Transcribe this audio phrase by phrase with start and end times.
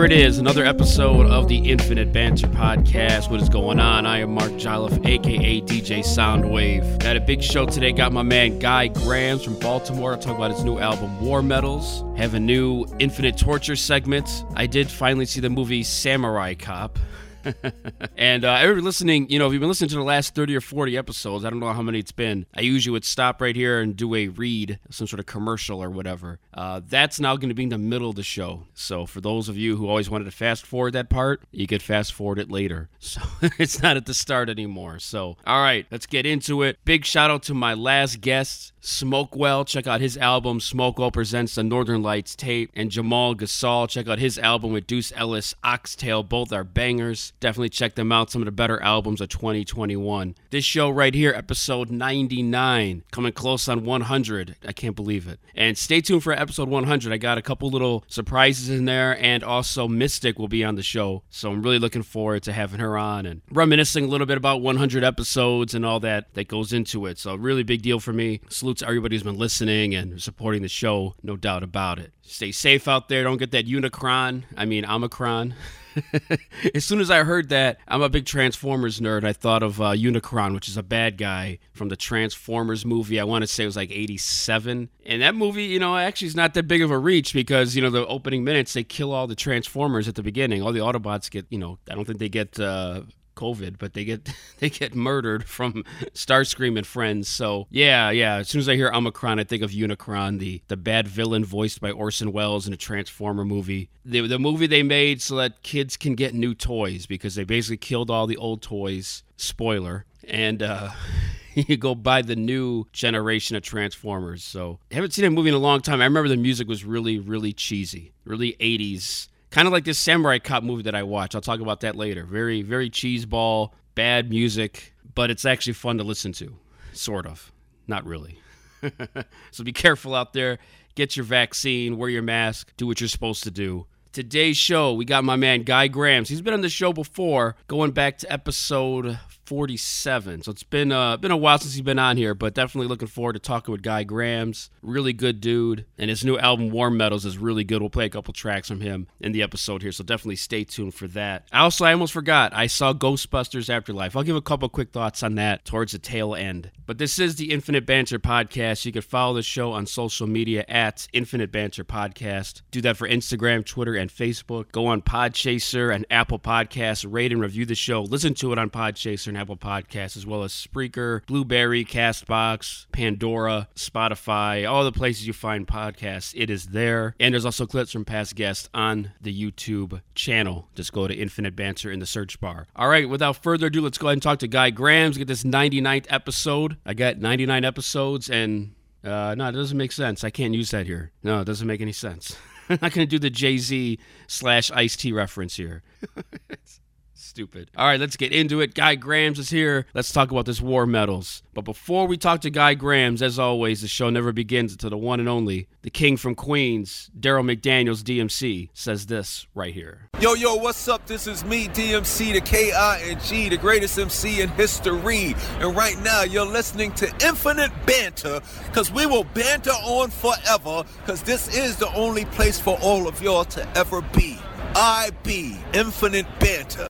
[0.00, 3.30] Here it is, another episode of the Infinite Banter Podcast.
[3.30, 4.06] What is going on?
[4.06, 6.98] I am Mark Jolliffe, aka DJ Soundwave.
[7.00, 7.92] Got a big show today.
[7.92, 10.12] Got my man Guy Grams from Baltimore.
[10.12, 12.02] I'll talk about his new album, War Medals.
[12.16, 14.46] Have a new Infinite Torture segment.
[14.56, 16.98] I did finally see the movie Samurai Cop.
[18.16, 20.60] and uh, everybody listening, you know, if you've been listening to the last 30 or
[20.60, 22.46] 40 episodes, I don't know how many it's been.
[22.54, 25.90] I usually would stop right here and do a read, some sort of commercial or
[25.90, 26.38] whatever.
[26.52, 28.64] Uh, that's now going to be in the middle of the show.
[28.74, 31.82] So for those of you who always wanted to fast forward that part, you could
[31.82, 32.88] fast forward it later.
[33.10, 33.20] So
[33.58, 35.00] it's not at the start anymore.
[35.00, 36.78] So, all right, let's get into it.
[36.84, 39.66] Big shout out to my last guest, Smokewell.
[39.66, 42.70] Check out his album, Smokewell Presents the Northern Lights tape.
[42.74, 43.88] And Jamal Gasol.
[43.88, 46.22] Check out his album with Deuce Ellis, Oxtail.
[46.22, 47.32] Both are bangers.
[47.40, 48.30] Definitely check them out.
[48.30, 50.34] Some of the better albums of 2021.
[50.50, 54.56] This show right here, episode 99, coming close on 100.
[54.66, 55.40] I can't believe it.
[55.54, 57.12] And stay tuned for episode 100.
[57.12, 60.82] I got a couple little surprises in there, and also Mystic will be on the
[60.82, 61.22] show.
[61.30, 64.60] So I'm really looking forward to having her on and reminiscing a little bit about
[64.60, 67.18] 100 episodes and all that that goes into it.
[67.18, 68.40] So, really big deal for me.
[68.50, 72.12] Salute to everybody who's been listening and supporting the show, no doubt about it.
[72.22, 73.24] Stay safe out there.
[73.24, 74.42] Don't get that Unicron.
[74.56, 75.54] I mean, Omicron.
[76.74, 79.24] as soon as I heard that, I'm a big Transformers nerd.
[79.24, 83.20] I thought of uh, Unicron, which is a bad guy from the Transformers movie.
[83.20, 84.88] I want to say it was like 87.
[85.06, 87.82] And that movie, you know, actually is not that big of a reach because, you
[87.82, 90.62] know, the opening minutes, they kill all the Transformers at the beginning.
[90.62, 93.02] All the Autobots get, you know, I don't think they get uh,
[93.34, 94.28] COVID, but they get
[94.58, 97.28] they get murdered from Starscream and friends.
[97.28, 98.36] So yeah, yeah.
[98.36, 101.80] As soon as I hear Omicron, I think of Unicron, the the bad villain voiced
[101.80, 103.90] by Orson Welles in a Transformer movie.
[104.04, 107.78] The the movie they made so that kids can get new toys because they basically
[107.78, 109.22] killed all the old toys.
[109.36, 110.04] Spoiler.
[110.28, 110.90] And uh
[111.54, 114.44] you go buy the new generation of Transformers.
[114.44, 116.00] So I haven't seen a movie in a long time.
[116.00, 120.38] I remember the music was really, really cheesy, really 80s Kind of like this Samurai
[120.38, 121.34] Cop movie that I watched.
[121.34, 122.24] I'll talk about that later.
[122.24, 126.56] Very, very cheeseball, bad music, but it's actually fun to listen to.
[126.92, 127.50] Sort of.
[127.88, 128.38] Not really.
[129.50, 130.58] so be careful out there.
[130.94, 133.86] Get your vaccine, wear your mask, do what you're supposed to do.
[134.12, 136.28] Today's show, we got my man Guy Grams.
[136.28, 139.18] He's been on the show before, going back to episode
[139.50, 140.42] 47.
[140.44, 143.08] So it's been uh, been a while since he's been on here, but definitely looking
[143.08, 144.70] forward to talking with Guy Grams.
[144.80, 147.82] Really good dude, and his new album War Medals is really good.
[147.82, 150.94] We'll play a couple tracks from him in the episode here, so definitely stay tuned
[150.94, 151.48] for that.
[151.52, 154.14] Also, I almost forgot I saw Ghostbusters Afterlife.
[154.14, 156.70] I'll give a couple quick thoughts on that towards the tail end.
[156.86, 158.84] But this is the Infinite Banter podcast.
[158.84, 162.62] You can follow the show on social media at Infinite Banter Podcast.
[162.70, 164.70] Do that for Instagram, Twitter, and Facebook.
[164.70, 167.04] Go on Podchaser and Apple Podcasts.
[167.08, 168.02] Rate and review the show.
[168.02, 173.68] Listen to it on Podchaser and Apple Podcasts, as well as Spreaker, Blubrry, Castbox, Pandora,
[173.74, 176.34] Spotify, all the places you find podcasts.
[176.36, 177.14] It is there.
[177.18, 180.68] And there's also clips from past guests on the YouTube channel.
[180.74, 182.66] Just go to Infinite Banter in the search bar.
[182.76, 185.42] All right, without further ado, let's go ahead and talk to Guy Grams, get this
[185.42, 186.76] 99th episode.
[186.84, 190.22] I got 99 episodes, and uh, no, it doesn't make sense.
[190.22, 191.12] I can't use that here.
[191.22, 192.36] No, it doesn't make any sense.
[192.68, 195.82] I'm not going to do the Jay Z slash Ice T reference here.
[197.30, 197.70] Stupid.
[197.76, 198.74] All right, let's get into it.
[198.74, 199.86] Guy Grams is here.
[199.94, 201.44] Let's talk about this war medals.
[201.54, 204.96] But before we talk to Guy Grams, as always, the show never begins until the
[204.96, 210.08] one and only, the king from Queens, Darryl McDaniels, DMC, says this right here.
[210.18, 211.06] Yo, yo, what's up?
[211.06, 215.36] This is me, DMC, the K-I-N-G, the greatest MC in history.
[215.60, 221.22] And right now, you're listening to Infinite Banter, because we will banter on forever, because
[221.22, 224.36] this is the only place for all of y'all to ever be.
[224.74, 226.88] I be Infinite Banter.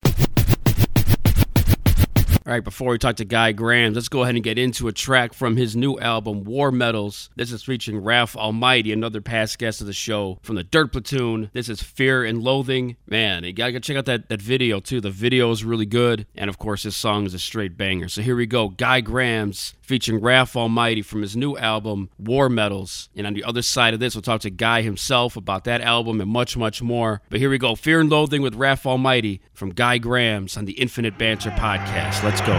[2.46, 4.92] All right, before we talk to Guy Grams, let's go ahead and get into a
[4.92, 7.28] track from his new album, War Medals.
[7.36, 11.50] This is featuring Ralph Almighty, another past guest of the show from the Dirt Platoon.
[11.52, 12.96] This is Fear and Loathing.
[13.06, 15.02] Man, you gotta check out that, that video too.
[15.02, 16.26] The video is really good.
[16.34, 18.08] And of course, this song is a straight banger.
[18.08, 23.08] So here we go Guy Grams featuring Ralph Almighty from his new album, War Medals.
[23.16, 26.20] And on the other side of this, we'll talk to Guy himself about that album
[26.20, 27.22] and much, much more.
[27.28, 30.74] But here we go Fear and Loathing with Ralph Almighty from Guy Grams on the
[30.74, 32.22] Infinite Banter podcast.
[32.22, 32.54] Let's go.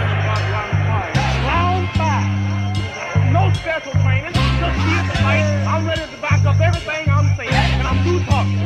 [3.31, 4.33] No special training.
[4.33, 5.65] Just see the fight.
[5.69, 7.49] I'm ready to back up everything I'm saying.
[7.53, 8.57] And I'm through talking.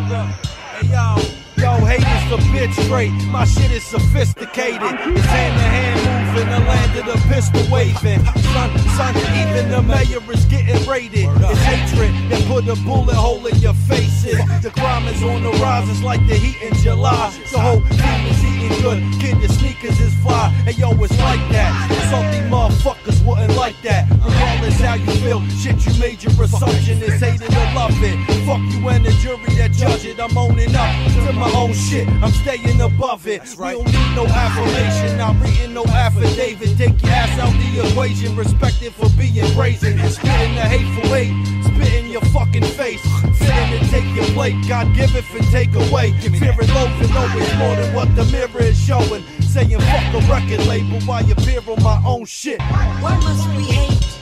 [0.73, 1.21] Hey, yo.
[1.57, 3.11] Yo, haters a bit straight.
[3.29, 4.81] My shit is sophisticated.
[4.81, 6.49] It's hand to hand moving.
[6.49, 8.23] The land of the pistol waving.
[8.25, 11.29] Son, son, even the mayor is getting raided.
[11.29, 14.37] It's hatred that put a bullet hole in your faces.
[14.61, 15.89] The crime is on the rise.
[15.89, 17.33] It's like the heat in July.
[17.51, 19.01] The whole team is eating good.
[19.21, 20.53] Kid, your sneakers is fly.
[20.67, 21.71] And yo, it's like that.
[22.09, 24.09] Salty motherfuckers wouldn't like that.
[24.09, 28.17] Regardless how you feel, shit you made your assumption is hated or love it.
[28.45, 30.19] Fuck you and the jury that judge it.
[30.19, 30.91] I'm owning up
[31.25, 32.07] to my own shit.
[32.23, 33.41] I'm staying above it.
[33.57, 35.85] We don't need no affirmation, not reading no
[36.25, 36.77] affidavit.
[36.77, 39.97] Take your ass out the equation, respect it for being brazen.
[40.09, 43.01] Spitting the hateful hate, spitting your fucking face.
[43.37, 46.11] Fitting to take your plate, God give it and take away.
[46.21, 49.23] Fear and loathing always more than what the mirror is showing.
[49.41, 52.61] Saying fuck a record label while you peer on my own shit.
[52.61, 54.19] Why must we hate?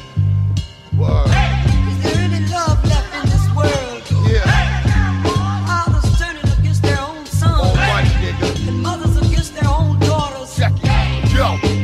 [0.97, 1.27] Word.
[1.27, 4.31] Is there any love left in this world?
[4.31, 4.72] Yeah.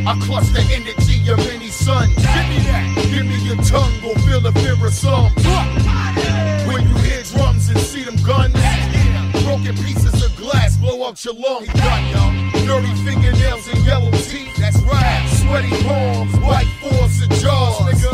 [0.09, 2.15] I cluster energy of many suns.
[2.15, 3.09] Give me that.
[3.13, 5.29] Give me your tongue, go feel the fear of some.
[6.65, 8.57] When you hear drums and see them guns,
[9.45, 11.67] broken pieces of glass blow out your lungs.
[11.73, 12.25] Done, yo.
[12.65, 14.57] Dirty fingernails and yellow teeth.
[14.57, 15.29] That's right.
[15.45, 18.09] Sweaty palms, white force and jaws, nigga.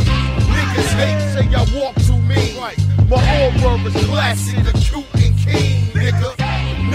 [0.51, 2.59] Niggas hate, say I walk too mean.
[3.07, 3.23] My
[3.63, 6.44] aura is classic, acute and keen, nigga.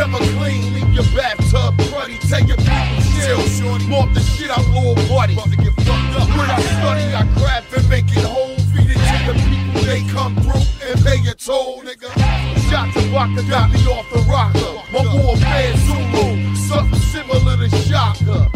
[0.00, 2.17] Never clean, leave your bathtub cruddy.
[2.26, 3.79] Take your people chill.
[3.87, 5.35] Mop the shit out little buddy.
[5.35, 6.26] About to get fucked up.
[6.31, 8.56] When I study, I craft and make it whole.
[8.73, 12.08] Feed it to the people, they come through and pay your toll, nigga.
[12.70, 14.73] Shot to Baka got me off the rocker.
[14.91, 18.49] My warfare Zulu, something similar to Shaka.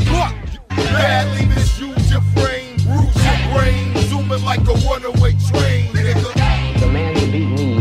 [0.70, 3.94] Badly misuse your frame, bruise your brain.
[4.08, 6.81] Zooming like a runaway train, nigga.
[6.81, 7.74] The man to beat me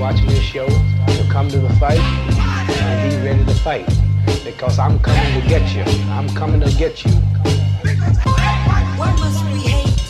[0.00, 3.86] watching this show to come to the fight and be ready to fight.
[4.42, 5.82] Because I'm coming to get you.
[6.10, 7.10] I'm coming to get you.
[8.96, 10.00] Why must we hate?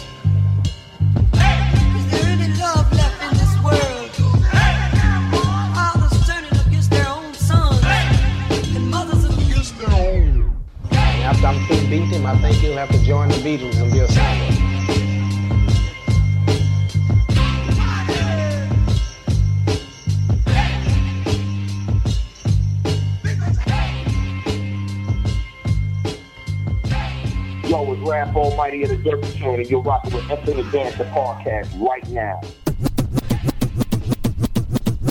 [1.96, 4.10] Is there any love left in this world?
[5.74, 7.82] Fathers turning against their own sons,
[8.76, 10.54] and mothers against their own.
[10.92, 13.92] And after I'm through beating him, I think he'll have to join the Beatles and
[13.92, 14.59] be a singer.
[27.70, 32.04] Yo, it's Rap Almighty of the Dirt and you're rocking with Infinite Banter Podcast right
[32.08, 32.40] now.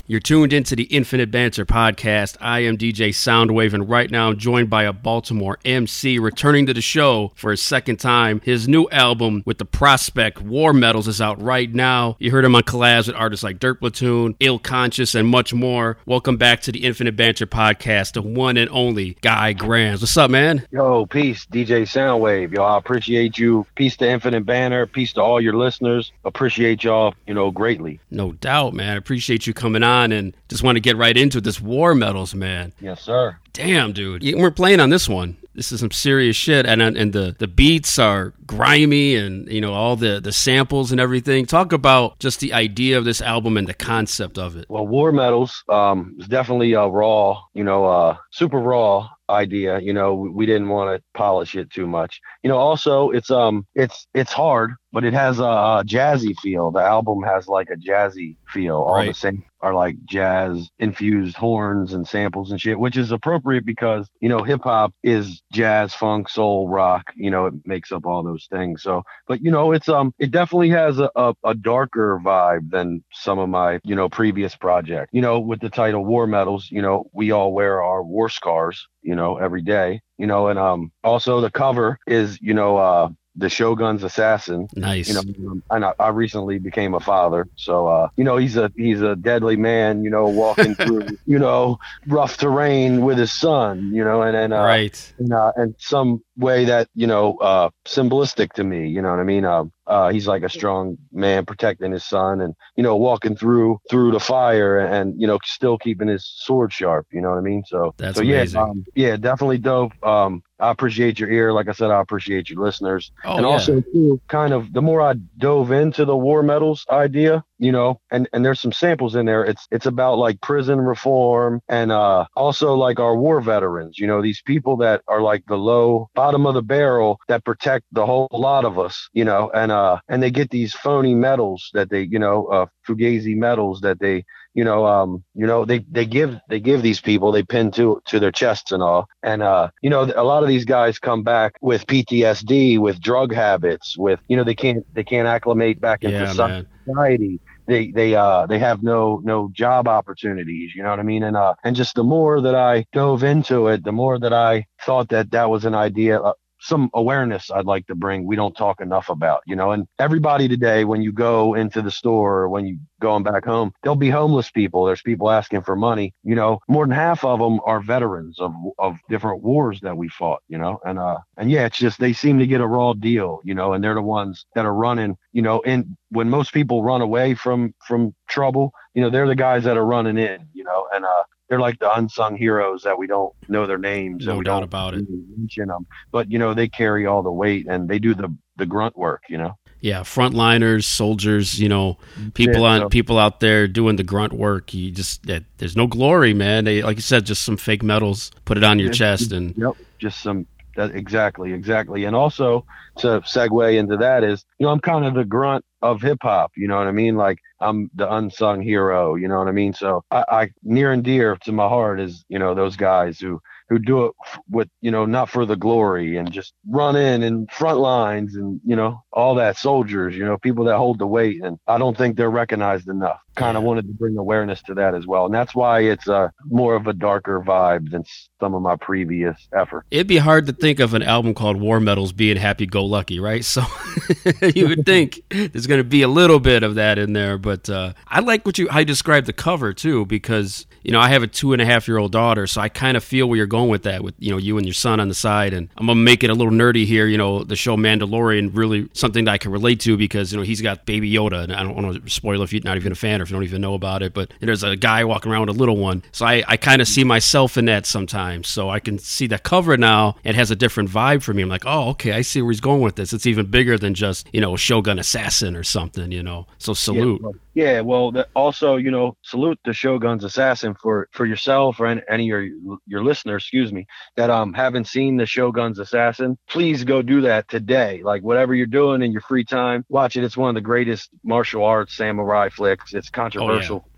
[0.09, 2.35] You're tuned into the Infinite Banter podcast.
[2.41, 6.73] I am DJ Soundwave, and right now I'm joined by a Baltimore MC returning to
[6.73, 8.41] the show for a second time.
[8.43, 12.15] His new album with the Prospect War Medals is out right now.
[12.17, 15.99] You heard him on collabs with artists like Dirt Platoon, Ill Conscious, and much more.
[16.07, 20.01] Welcome back to the Infinite Banter podcast, the one and only Guy Grams.
[20.01, 20.65] What's up, man?
[20.71, 22.51] Yo, peace, DJ Soundwave.
[22.51, 23.63] Yo, I appreciate you.
[23.75, 24.87] Peace to Infinite Banter.
[24.87, 26.11] Peace to all your listeners.
[26.25, 27.99] Appreciate y'all, you know, greatly.
[28.09, 28.97] No doubt, man.
[28.97, 32.73] Appreciate you coming on and just want to get right into this War Medals, man.
[32.79, 33.37] Yes, sir.
[33.53, 34.23] Damn, dude.
[34.35, 35.37] We're playing on this one.
[35.55, 39.73] This is some serious shit, and and the the beats are grimy, and you know
[39.73, 41.45] all the the samples and everything.
[41.45, 44.67] Talk about just the idea of this album and the concept of it.
[44.69, 49.79] Well, War Medals um, is definitely a raw, you know, uh, super raw idea.
[49.79, 52.21] You know, we, we didn't want to polish it too much.
[52.43, 56.71] You know, also it's um it's it's hard, but it has a, a jazzy feel.
[56.71, 58.75] The album has like a jazzy feel.
[58.77, 63.65] All the same are like jazz infused horns and samples and shit, which is appropriate
[63.65, 67.11] because you know hip hop is jazz, funk, soul, rock.
[67.15, 68.83] You know, it makes up all those things.
[68.83, 73.03] So, but you know, it's um it definitely has a, a, a darker vibe than
[73.11, 76.81] some of my you know previous project, You know, with the title War Medals, you
[76.81, 80.01] know, we all wear our war scars, you know, every day.
[80.17, 85.07] You know, and um also the cover is you know uh the Shogun's assassin Nice.
[85.07, 88.71] you know and I, I recently became a father so uh you know he's a
[88.75, 93.91] he's a deadly man you know walking through you know rough terrain with his son
[93.93, 95.13] you know and and uh, right.
[95.19, 99.19] and, uh, and some way that you know uh symbolistic to me you know what
[99.19, 99.45] i mean?
[99.45, 103.79] Um uh he's like a strong man protecting his son and you know walking through
[103.89, 107.41] through the fire and you know still keeping his sword sharp you know what i
[107.41, 107.63] mean?
[107.67, 109.91] So That's so yeah um, yeah definitely dope.
[110.05, 111.51] Um i appreciate your ear.
[111.51, 113.11] Like i said i appreciate your listeners.
[113.25, 113.51] Oh, and yeah.
[113.51, 117.99] also too, kind of the more I dove into the war medals idea, you know,
[118.11, 119.43] and and there's some samples in there.
[119.43, 124.21] It's it's about like prison reform and uh also like our war veterans, you know,
[124.21, 128.27] these people that are like the low bottom of the barrel that protect the whole
[128.31, 132.01] lot of us, you know, and uh and they get these phony medals that they,
[132.03, 136.37] you know, uh fugazi medals that they you know um you know they they give
[136.49, 139.07] they give these people they pin to to their chests and all.
[139.23, 143.33] And uh you know a lot of these guys come back with PTSD with drug
[143.33, 148.15] habits with you know they can't they can't acclimate back into Yeah, society they they
[148.15, 151.23] uh they have no no job opportunities you know what i mean?
[151.23, 154.65] And uh and just the more that i dove into it the more that i
[154.85, 158.25] thought that that was an idea uh, some awareness I'd like to bring.
[158.25, 161.91] We don't talk enough about, you know, and everybody today, when you go into the
[161.91, 164.85] store or when you going back home, there'll be homeless people.
[164.85, 166.13] There's people asking for money.
[166.23, 170.09] You know, more than half of them are veterans of of different wars that we
[170.09, 170.41] fought.
[170.47, 173.39] You know, and uh and yeah, it's just they seem to get a raw deal.
[173.43, 175.17] You know, and they're the ones that are running.
[175.33, 179.35] You know, and when most people run away from from trouble, you know, they're the
[179.35, 180.47] guys that are running in.
[180.53, 184.25] You know, and uh they're like the unsung heroes that we don't know their names
[184.25, 185.05] No and we doubt don't about it.
[185.37, 185.85] mention them.
[186.11, 189.23] But you know, they carry all the weight and they do the the grunt work.
[189.29, 189.57] You know.
[189.81, 191.97] Yeah, frontliners, soldiers, you know,
[192.33, 194.73] people Yeah, on so- people out there doing the grunt work.
[194.73, 195.25] You just
[195.57, 196.65] there's no glory, man.
[196.65, 198.31] They like you said, just some fake medals.
[198.45, 198.93] Put it on your Yeah.
[198.93, 199.73] chest, and Yep.
[199.97, 200.45] Just some
[200.79, 202.05] that exactly, exactly.
[202.05, 202.65] And also
[202.99, 206.51] to segue into that is, you know, I'm kind of the grunt of hip hop,
[206.55, 207.15] you know what I mean?
[207.15, 209.73] Like I'm the unsung hero, you know what I mean?
[209.73, 213.41] So I, I near and dear to my heart is, you know, those guys who
[213.69, 214.13] who do it
[214.49, 218.59] with, you know, not for the glory and just run in and front lines and,
[218.65, 221.41] you know, all that soldiers, you know, people that hold the weight.
[221.43, 223.19] And I don't think they're recognized enough.
[223.35, 225.25] Kind of wanted to bring awareness to that as well.
[225.25, 228.03] And that's why it's uh, more of a darker vibe than
[228.39, 229.87] some of my previous efforts.
[229.91, 233.19] it'd be hard to think of an album called War Medals being happy go lucky,
[233.19, 233.43] right?
[233.43, 233.63] So
[234.55, 237.69] you would think there's going to be a little bit of that in there, but
[237.69, 241.09] uh, I like what you how you described the cover too, because you know I
[241.09, 243.37] have a two and a half year old daughter, so I kind of feel where
[243.37, 245.69] you're going with that, with you know you and your son on the side, and
[245.77, 247.07] I'm gonna make it a little nerdy here.
[247.07, 250.43] You know, the show Mandalorian really something that I can relate to because you know
[250.43, 252.95] he's got Baby Yoda, and I don't want to spoil if you're not even a
[252.95, 255.47] fan or if you don't even know about it, but there's a guy walking around
[255.47, 258.69] with a little one, so I I kind of see myself in that sometimes, so
[258.69, 260.15] I can see the cover now.
[260.23, 261.43] It has a different vibe for me.
[261.43, 263.13] I'm like, oh, okay, I see where he's going with this.
[263.13, 266.47] It's even bigger than just you know Shogun Assassin or something, you know.
[266.57, 267.19] So salute.
[267.21, 271.79] Yeah, well, yeah, well, the, also, you know, salute the Shogun's Assassin for for yourself
[271.79, 275.79] or any, any of your your listeners, excuse me, that um haven't seen the Shogun's
[275.79, 276.37] Assassin.
[276.47, 278.01] Please go do that today.
[278.03, 280.23] Like whatever you're doing in your free time, watch it.
[280.23, 282.93] It's one of the greatest martial arts samurai flicks.
[282.93, 283.89] It's controversial.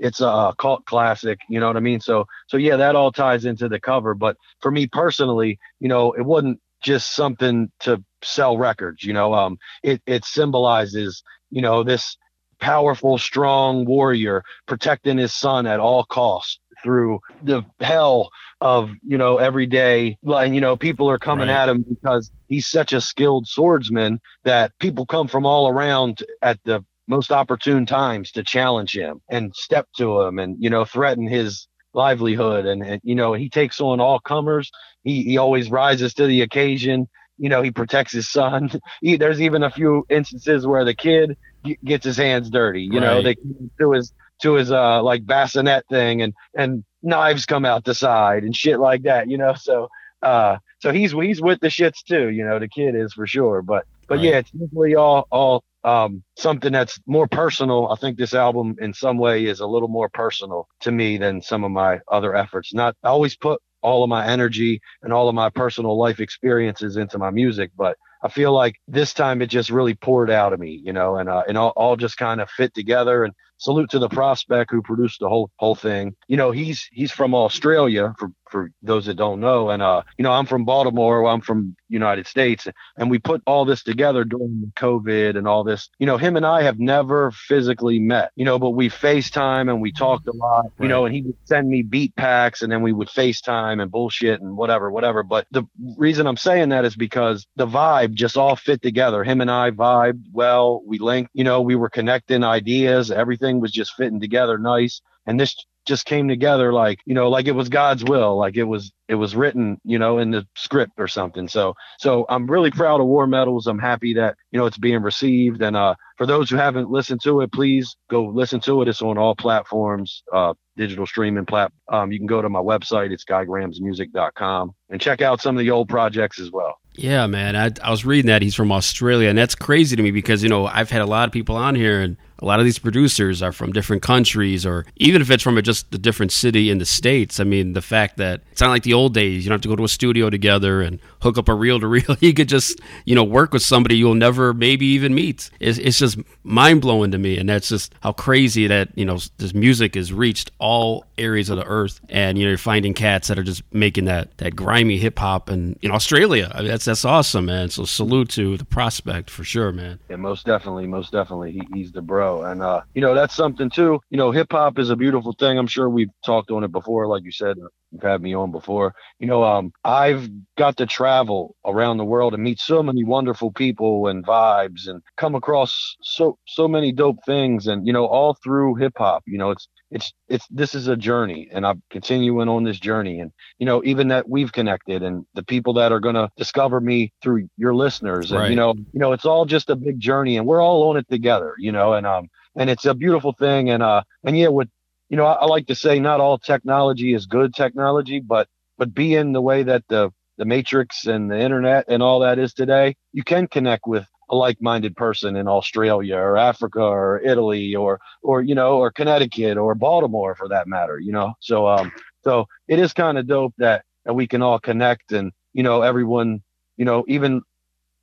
[0.00, 2.00] It's a cult classic, you know what I mean?
[2.00, 4.14] So so yeah, that all ties into the cover.
[4.14, 9.32] But for me personally, you know, it wasn't just something to sell records, you know.
[9.32, 12.16] Um it it symbolizes, you know, this
[12.58, 18.30] powerful, strong warrior protecting his son at all costs through the hell
[18.60, 20.16] of you know every day.
[20.26, 21.54] And you know people are coming Right.
[21.54, 26.58] at him because he's such a skilled swordsman that people come from all around at
[26.64, 31.26] the most opportune times to challenge him and step to him and you know threaten
[31.28, 32.66] his livelihood.
[32.66, 34.70] And, and you know he takes on all comers.
[35.04, 37.06] He he always rises to the occasion.
[37.38, 38.70] You know he protects his son.
[39.00, 41.36] He, there's even a few instances where the kid
[41.84, 42.82] gets his hands dirty.
[42.82, 43.36] You know they
[43.78, 48.44] do his to his uh like bassinet thing and and knives come out the side
[48.44, 49.88] and shit like that you know so
[50.22, 53.62] uh so he's he's with the shits too you know the kid is for sure
[53.62, 54.20] but but Right.
[54.20, 58.92] yeah it's definitely all all um something that's more personal i think this album in
[58.92, 62.74] some way is a little more personal to me than some of my other efforts
[62.74, 66.96] not I always put all of my energy and all of my personal life experiences
[66.96, 70.58] into my music but I feel like this time it just really poured out of
[70.58, 73.24] me, you know, and uh, and all, all just kind of fit together.
[73.24, 76.14] And salute to the prospect who produced the whole whole thing.
[76.26, 80.22] You know, he's he's from Australia for for those that don't know, and uh, you
[80.22, 81.26] know, I'm from Baltimore.
[81.26, 85.90] I'm from United States, and we put all this together during COVID and all this.
[85.98, 89.80] You know, him and I have never physically met, you know, but we FaceTime and
[89.80, 92.82] we talked a lot, you know, and he would send me beat packs, and then
[92.82, 95.22] we would FaceTime and bullshit and whatever, whatever.
[95.22, 95.64] But the
[95.96, 99.24] reason I'm saying that is because the vibe just all fit together.
[99.24, 100.82] Him and I vibed well.
[100.86, 103.10] We linked, you know, we were connecting ideas.
[103.10, 105.00] Everything was just fitting together nice.
[105.26, 105.54] And this
[105.86, 108.36] just came together like, you know, like it was God's will.
[108.36, 111.48] Like it was, it was written, you know, in the script or something.
[111.48, 113.66] So, so I'm really proud of War Medals.
[113.66, 115.62] I'm happy that, you know, it's being received.
[115.62, 118.88] And, uh, for those who haven't listened to it, please go listen to it.
[118.88, 121.72] It's on all platforms, uh, digital streaming plat.
[121.90, 123.10] Um, you can go to my website.
[123.10, 126.78] It's guygramsmusic.com and check out some of the old projects as well.
[126.98, 127.54] Yeah, man.
[127.54, 130.48] I, I was reading that he's from Australia, and that's crazy to me because you
[130.48, 133.42] know I've had a lot of people on here, and a lot of these producers
[133.42, 136.78] are from different countries, or even if it's from a, just a different city in
[136.78, 137.40] the states.
[137.40, 139.44] I mean, the fact that it's not like the old days.
[139.44, 141.86] You don't have to go to a studio together and hook up a reel to
[141.86, 142.04] reel.
[142.20, 145.50] You could just you know work with somebody you'll never maybe even meet.
[145.60, 149.18] It's, it's just mind blowing to me, and that's just how crazy that you know
[149.38, 153.28] this music has reached all areas of the earth, and you know you're finding cats
[153.28, 156.84] that are just making that that grimy hip hop, and in Australia, I mean, that's
[156.84, 157.70] that's awesome, man.
[157.70, 159.98] So salute to the prospect for sure, man.
[160.08, 161.52] Yeah, most definitely, most definitely.
[161.52, 162.27] He, he's the bro.
[162.36, 164.00] And, uh, you know, that's something too.
[164.10, 165.58] You know, hip hop is a beautiful thing.
[165.58, 167.56] I'm sure we've talked on it before, like you said,
[167.92, 168.94] you've had me on before.
[169.18, 173.52] You know, um, I've got to travel around the world and meet so many wonderful
[173.52, 178.34] people and vibes, and come across so so many dope things, and you know, all
[178.42, 179.22] through hip hop.
[179.26, 183.20] You know, it's it's it's this is a journey and i'm continuing on this journey
[183.20, 186.80] and you know even that we've connected and the people that are going to discover
[186.80, 188.50] me through your listeners and Right.
[188.50, 191.08] you know you know it's all just a big journey and we're all on it
[191.08, 194.68] together you know and um and it's a beautiful thing and uh and yeah with
[195.08, 198.48] you know I, I like to say not all technology is good technology but
[198.78, 202.54] but being the way that the the matrix and the internet and all that is
[202.54, 207.98] today you can connect with a like-minded person in Australia or Africa or Italy or
[208.22, 211.34] or you know or Connecticut or Baltimore for that matter you know?
[211.40, 211.92] So um
[212.24, 215.82] so it is kind of dope that that we can all connect and you know
[215.82, 216.42] everyone
[216.76, 217.42] you know even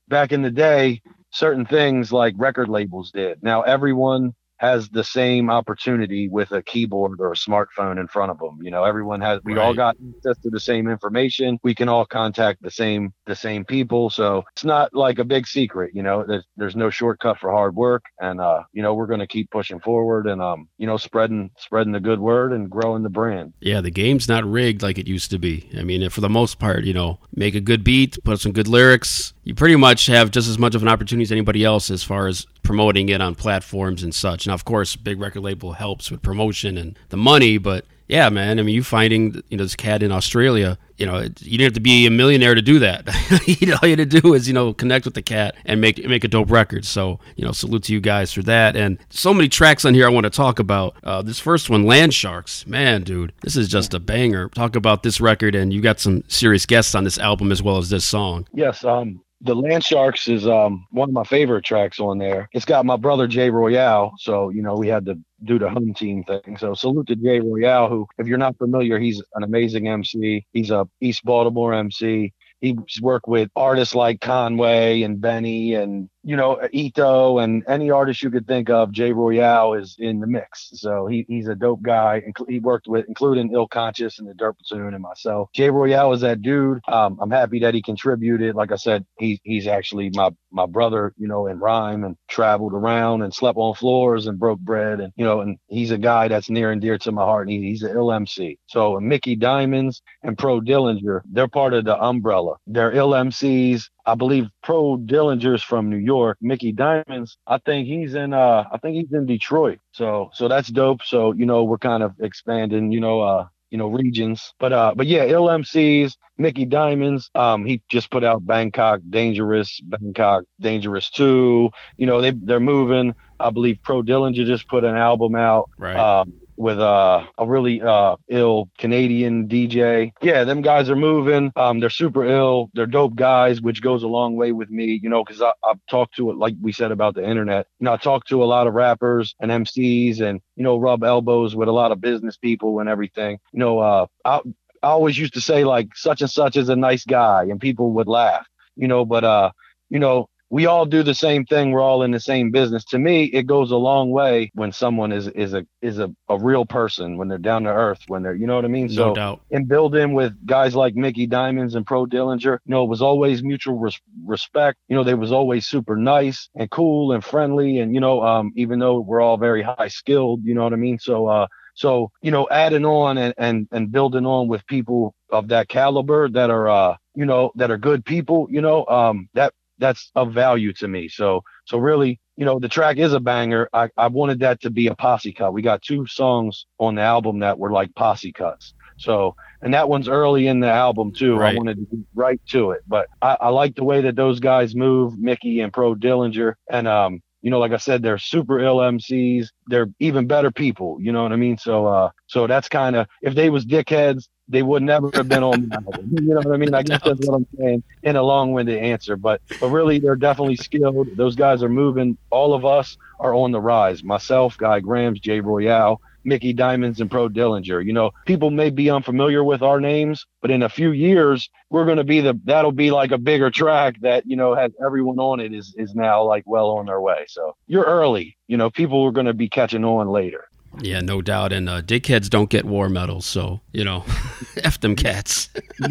[0.08, 3.44] back in the day certain things like record labels did.
[3.44, 4.34] Now everyone
[4.66, 8.72] has the same opportunity with a keyboard or a smartphone in front of them you
[8.72, 11.60] know everyone has we all got access to the same information.
[11.64, 14.10] We can all contact the same the same people.
[14.10, 17.76] So it's not like a big secret you know there's, there's no shortcut for hard
[17.76, 18.06] work.
[18.20, 21.52] And uh you know we're going to keep pushing forward and um you know spreading
[21.58, 23.54] spreading the good word and growing the brand.
[23.60, 25.70] Yeah, the game's not rigged like it used to be.
[25.78, 28.68] I mean, for the most part, you know, make a good beat, put some good
[28.68, 29.34] lyrics.
[29.44, 32.28] You pretty much have just as much of an opportunity as anybody else as far
[32.28, 34.48] as promoting it on platforms and such.
[34.48, 38.60] Now, of course, big record label helps with promotion and the money, but yeah, man.
[38.60, 40.78] I mean, you finding you know this cat in Australia.
[40.98, 43.08] You know, it- you didn't have to be a millionaire to do that.
[43.82, 46.24] all you had to do is you know connect with the cat and make make
[46.24, 46.86] a dope record.
[46.86, 48.76] So you know, salute to you guys for that.
[48.76, 50.96] And so many tracks on here I want to talk about.
[51.04, 52.68] Uh, this first one, Land Sharks.
[52.68, 54.50] Man, dude, this is just a banger.
[54.50, 57.78] Talk about this record, and you got some serious guests on this album as well
[57.78, 58.48] as this song.
[58.54, 62.50] Yes, um, the Land Sharks is um one of my favorite tracks on there.
[62.54, 65.94] It's got my brother Jay Royale, so you know we had to do the home
[65.94, 66.58] team thing.
[66.58, 70.46] So salute to Jay Royale, who, if you're not familiar, he's an amazing MC.
[70.54, 72.34] He's a East Baltimore MC.
[72.62, 78.24] He's worked with artists like Conway and Benny and you know Eto and any artist
[78.24, 78.92] you could think of.
[78.92, 82.24] Jay Royale is in the mix, so he, he's a dope guy.
[82.50, 85.50] He worked with including Ill Conscious and the Dirt Platoon and myself.
[85.54, 86.82] Jay Royale is that dude.
[86.88, 88.56] Um, I'm happy that he contributed.
[88.56, 92.74] Like I said, he he's actually my my brother, you know, in rhyme and traveled
[92.74, 96.28] around and slept on floors and broke bread and you know, and he's a guy
[96.30, 97.48] that's near and dear to my heart.
[97.48, 98.60] And he, he's an ill MC.
[98.68, 102.56] So Mickey Diamonds and Pro Dillinger, they're part of the umbrella.
[102.68, 103.90] They're ill MCs.
[104.06, 106.38] I believe Pro Dillinger's from New York.
[106.42, 109.80] Mickey Diamonds, I think he's in uh I think he's in Detroit.
[109.92, 111.04] So so that's dope.
[111.04, 114.54] So, you know, we're kind of expanding, you know, uh you know, regions.
[114.60, 119.80] But uh but yeah, ill MCs, Mickey Diamonds, um, he just put out Bangkok Dangerous,
[119.82, 121.70] Bangkok Dangerous 2.
[121.98, 123.16] You know, they they're moving.
[123.40, 125.96] I believe Pro Dillinger just put an album out Right.
[125.98, 130.12] um, with uh, a really uh, ill Canadian DJ.
[130.22, 131.52] Yeah, them guys are moving.
[131.56, 132.70] Um, they're super ill.
[132.74, 136.16] They're dope guys, which goes a long way with me, you know, because I've talked
[136.18, 137.68] to it, like we said about the internet.
[137.80, 141.04] You know, I talk to a lot of rappers and MCs and, you know, rub
[141.04, 143.40] elbows with a lot of business people and everything.
[143.52, 144.42] You know, uh, I,
[144.82, 147.94] I always used to say, like, such and such is a nice guy, and people
[147.94, 149.52] would laugh, you know, but, uh,
[149.90, 151.72] you know, we all do the same thing.
[151.72, 152.86] We're all in the same business.
[152.86, 156.38] To me, it goes a long way when someone is is a is a, a
[156.38, 158.88] real person, when they're down to earth, when they're you know what I mean.
[158.88, 159.42] No so doubt.
[159.50, 163.44] in building with guys like Mickey Diamonds and Pro Dillinger, you know, it was always
[163.44, 164.78] mutual res- respect.
[164.88, 168.52] You know, they was always super nice and cool and friendly, and you know, um,
[168.56, 171.00] even though we're all very high skilled, you know what I mean.
[171.00, 175.48] So, uh, so you know, adding on and and and building on with people of
[175.48, 179.52] that caliber that are, uh, you know, that are good people, you know, um, that
[179.78, 181.08] that's of value to me.
[181.08, 183.70] So, so really, you know, the track is a banger.
[183.74, 185.54] I, I wanted that to be a posse cut.
[185.54, 188.74] We got two songs on the album that were like posse cuts.
[188.98, 191.36] So, and that one's early in the album too.
[191.36, 191.54] Right.
[191.54, 194.40] I wanted to get right to it, but I, I like the way that those
[194.40, 196.54] guys move, Mickey and Pro Dillinger.
[196.70, 199.48] And, um, you know, like I said, they're super ill MCs.
[199.68, 200.98] They're even better people.
[201.00, 201.58] You know what I mean?
[201.58, 205.44] So, uh, so that's kind of, if they was dickheads, they would never have been
[205.44, 206.10] on the album.
[206.12, 206.74] You know what I mean?
[206.74, 210.56] I guess that's what I'm saying in a long-winded answer, but, but really they're definitely
[210.58, 211.16] skilled.
[211.16, 212.18] Those guys are moving.
[212.30, 214.04] All of us are on the rise.
[214.04, 217.86] Myself, Guy Grams, Jay Royale, Mickey Diamonds and Pro Dillinger.
[217.86, 221.86] You know, people may be unfamiliar with our names, but in a few years, we're
[221.86, 225.20] going to be the, that'll be like a bigger track that, you know, has everyone
[225.20, 227.26] on it is, is now like well on their way.
[227.28, 230.46] So you're early, you know, people are going to be catching on later.
[230.82, 231.54] Yeah, no doubt.
[231.54, 234.06] And uh, dickheads don't get war medals, so you know,
[234.58, 235.50] f them cats.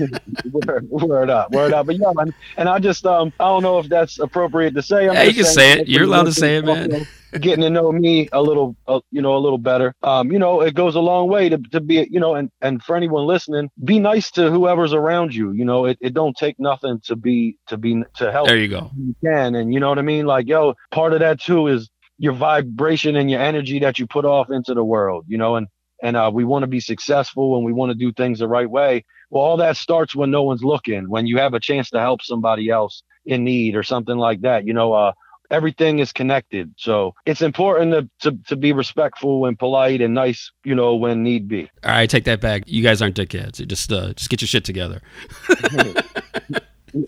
[0.53, 1.87] word, word up, word up.
[1.87, 5.09] But yeah, and, and I just um I don't know if that's appropriate to say.
[5.09, 5.89] I'm Yeah, you can say it.
[5.89, 7.07] You're allowed to say it, man.
[7.41, 9.93] Getting to know me a little, uh, you know, a little better.
[10.05, 12.81] Um, you know, it goes a long way to, to be, you know, and, and
[12.81, 15.51] for anyone listening, be nice to whoever's around you.
[15.51, 18.47] You know, it, it don't take nothing to be to be to help.
[18.47, 18.93] There you go.
[18.97, 20.27] You can, and you know what I mean.
[20.27, 24.25] Like, yo, part of that too is your vibration and your energy that you put
[24.25, 25.25] off into the world.
[25.29, 25.67] You know, and
[26.03, 28.69] and uh, we want to be successful and we want to do things the right
[28.69, 29.05] way.
[29.31, 32.23] Well, all that starts when no one's looking, when you have a chance to help
[32.23, 34.67] somebody else in need or something like that.
[34.67, 35.13] You know, uh,
[35.51, 36.75] everything is connected.
[36.77, 41.23] So it's important to, to, to be respectful and polite and nice, you know, when
[41.23, 41.71] need be.
[41.83, 42.65] All right, take that back.
[42.67, 43.67] You guys aren't dickheads.
[43.67, 45.01] Just uh, just get your shit together.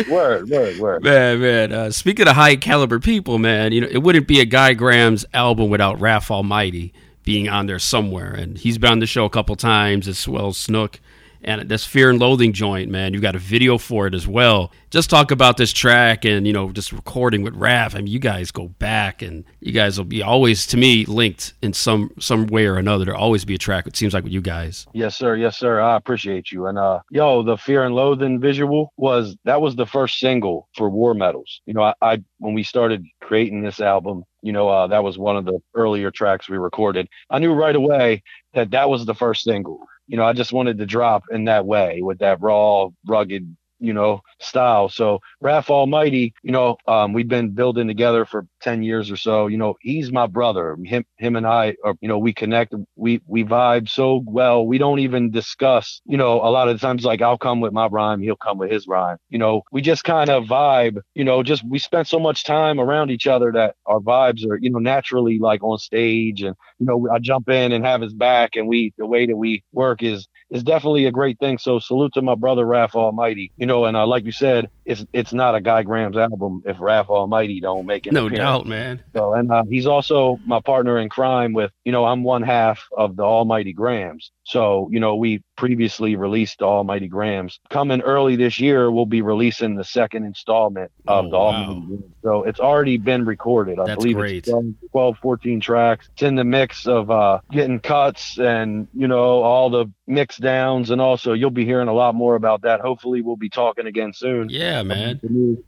[0.08, 1.04] word, word, word.
[1.04, 1.72] Man, man.
[1.72, 5.24] Uh, speaking of high caliber people, man, you know it wouldn't be a Guy Grams
[5.32, 9.30] album without Raph Almighty being on there somewhere, and he's been on the show a
[9.30, 11.00] couple times as well as Snook.
[11.42, 14.72] And this Fear and Loathing joint, man, you've got a video for it as well.
[14.90, 17.94] Just talk about this track and you know just recording with Raph.
[17.94, 21.54] I mean, you guys go back, and you guys will be always to me linked
[21.62, 23.04] in some some way or another.
[23.04, 23.86] There'll always be a track.
[23.86, 24.86] It seems like with you guys.
[24.94, 25.36] Yes, sir.
[25.36, 25.80] Yes, sir.
[25.80, 26.66] I appreciate you.
[26.66, 30.88] And uh, yo, the Fear and Loathing visual was that was the first single for
[30.88, 31.60] War Medals.
[31.66, 35.18] You know, I, I when we started creating this album, you know, uh, that was
[35.18, 37.08] one of the earlier tracks we recorded.
[37.30, 38.22] I knew right away
[38.54, 39.80] that that was the first single.
[40.08, 43.92] You know, I just wanted to drop in that way with that raw, rugged, you
[43.92, 44.88] know, style.
[44.88, 49.46] So Raph Almighty, you know, um, we've been building together for 10 years or so.
[49.46, 50.76] You know, he's my brother.
[50.84, 54.66] Him, him and I are, you know, we connect, we, we vibe so well.
[54.66, 57.86] We don't even discuss, you know, a lot of times, like I'll come with my
[57.86, 59.18] rhyme, he'll come with his rhyme.
[59.30, 62.80] You know, we just kind of vibe, you know, just we spent so much time
[62.80, 66.86] around each other that our vibes are, you know, naturally like on stage and, you
[66.86, 70.02] know, I jump in and have his back and we, the way that we work
[70.02, 71.58] is, is definitely a great thing.
[71.58, 73.52] So salute to my brother Raph Almighty.
[73.56, 76.76] You know, and uh, like you said, it's it's not a Guy Grams album if
[76.78, 78.12] Raph Almighty don't make it.
[78.12, 79.02] No doubt, man.
[79.14, 82.86] So and uh, he's also my partner in crime with you know I'm one half
[82.96, 84.30] of the Almighty Grams.
[84.44, 87.58] So you know we previously released the Almighty Grams.
[87.70, 91.86] Coming early this year, we'll be releasing the second installment of Oh, the Almighty wow.
[91.86, 92.04] Grams.
[92.22, 93.78] So it's already been recorded.
[93.78, 94.36] I That's believe great.
[94.38, 96.08] it's 12, 12, 14 tracks.
[96.12, 100.90] It's in the mix of uh, getting cuts and you know all the mix downs,
[100.90, 102.80] and also you'll be hearing a lot more about that.
[102.80, 105.20] Hopefully, we'll be talking again soon Yeah, man.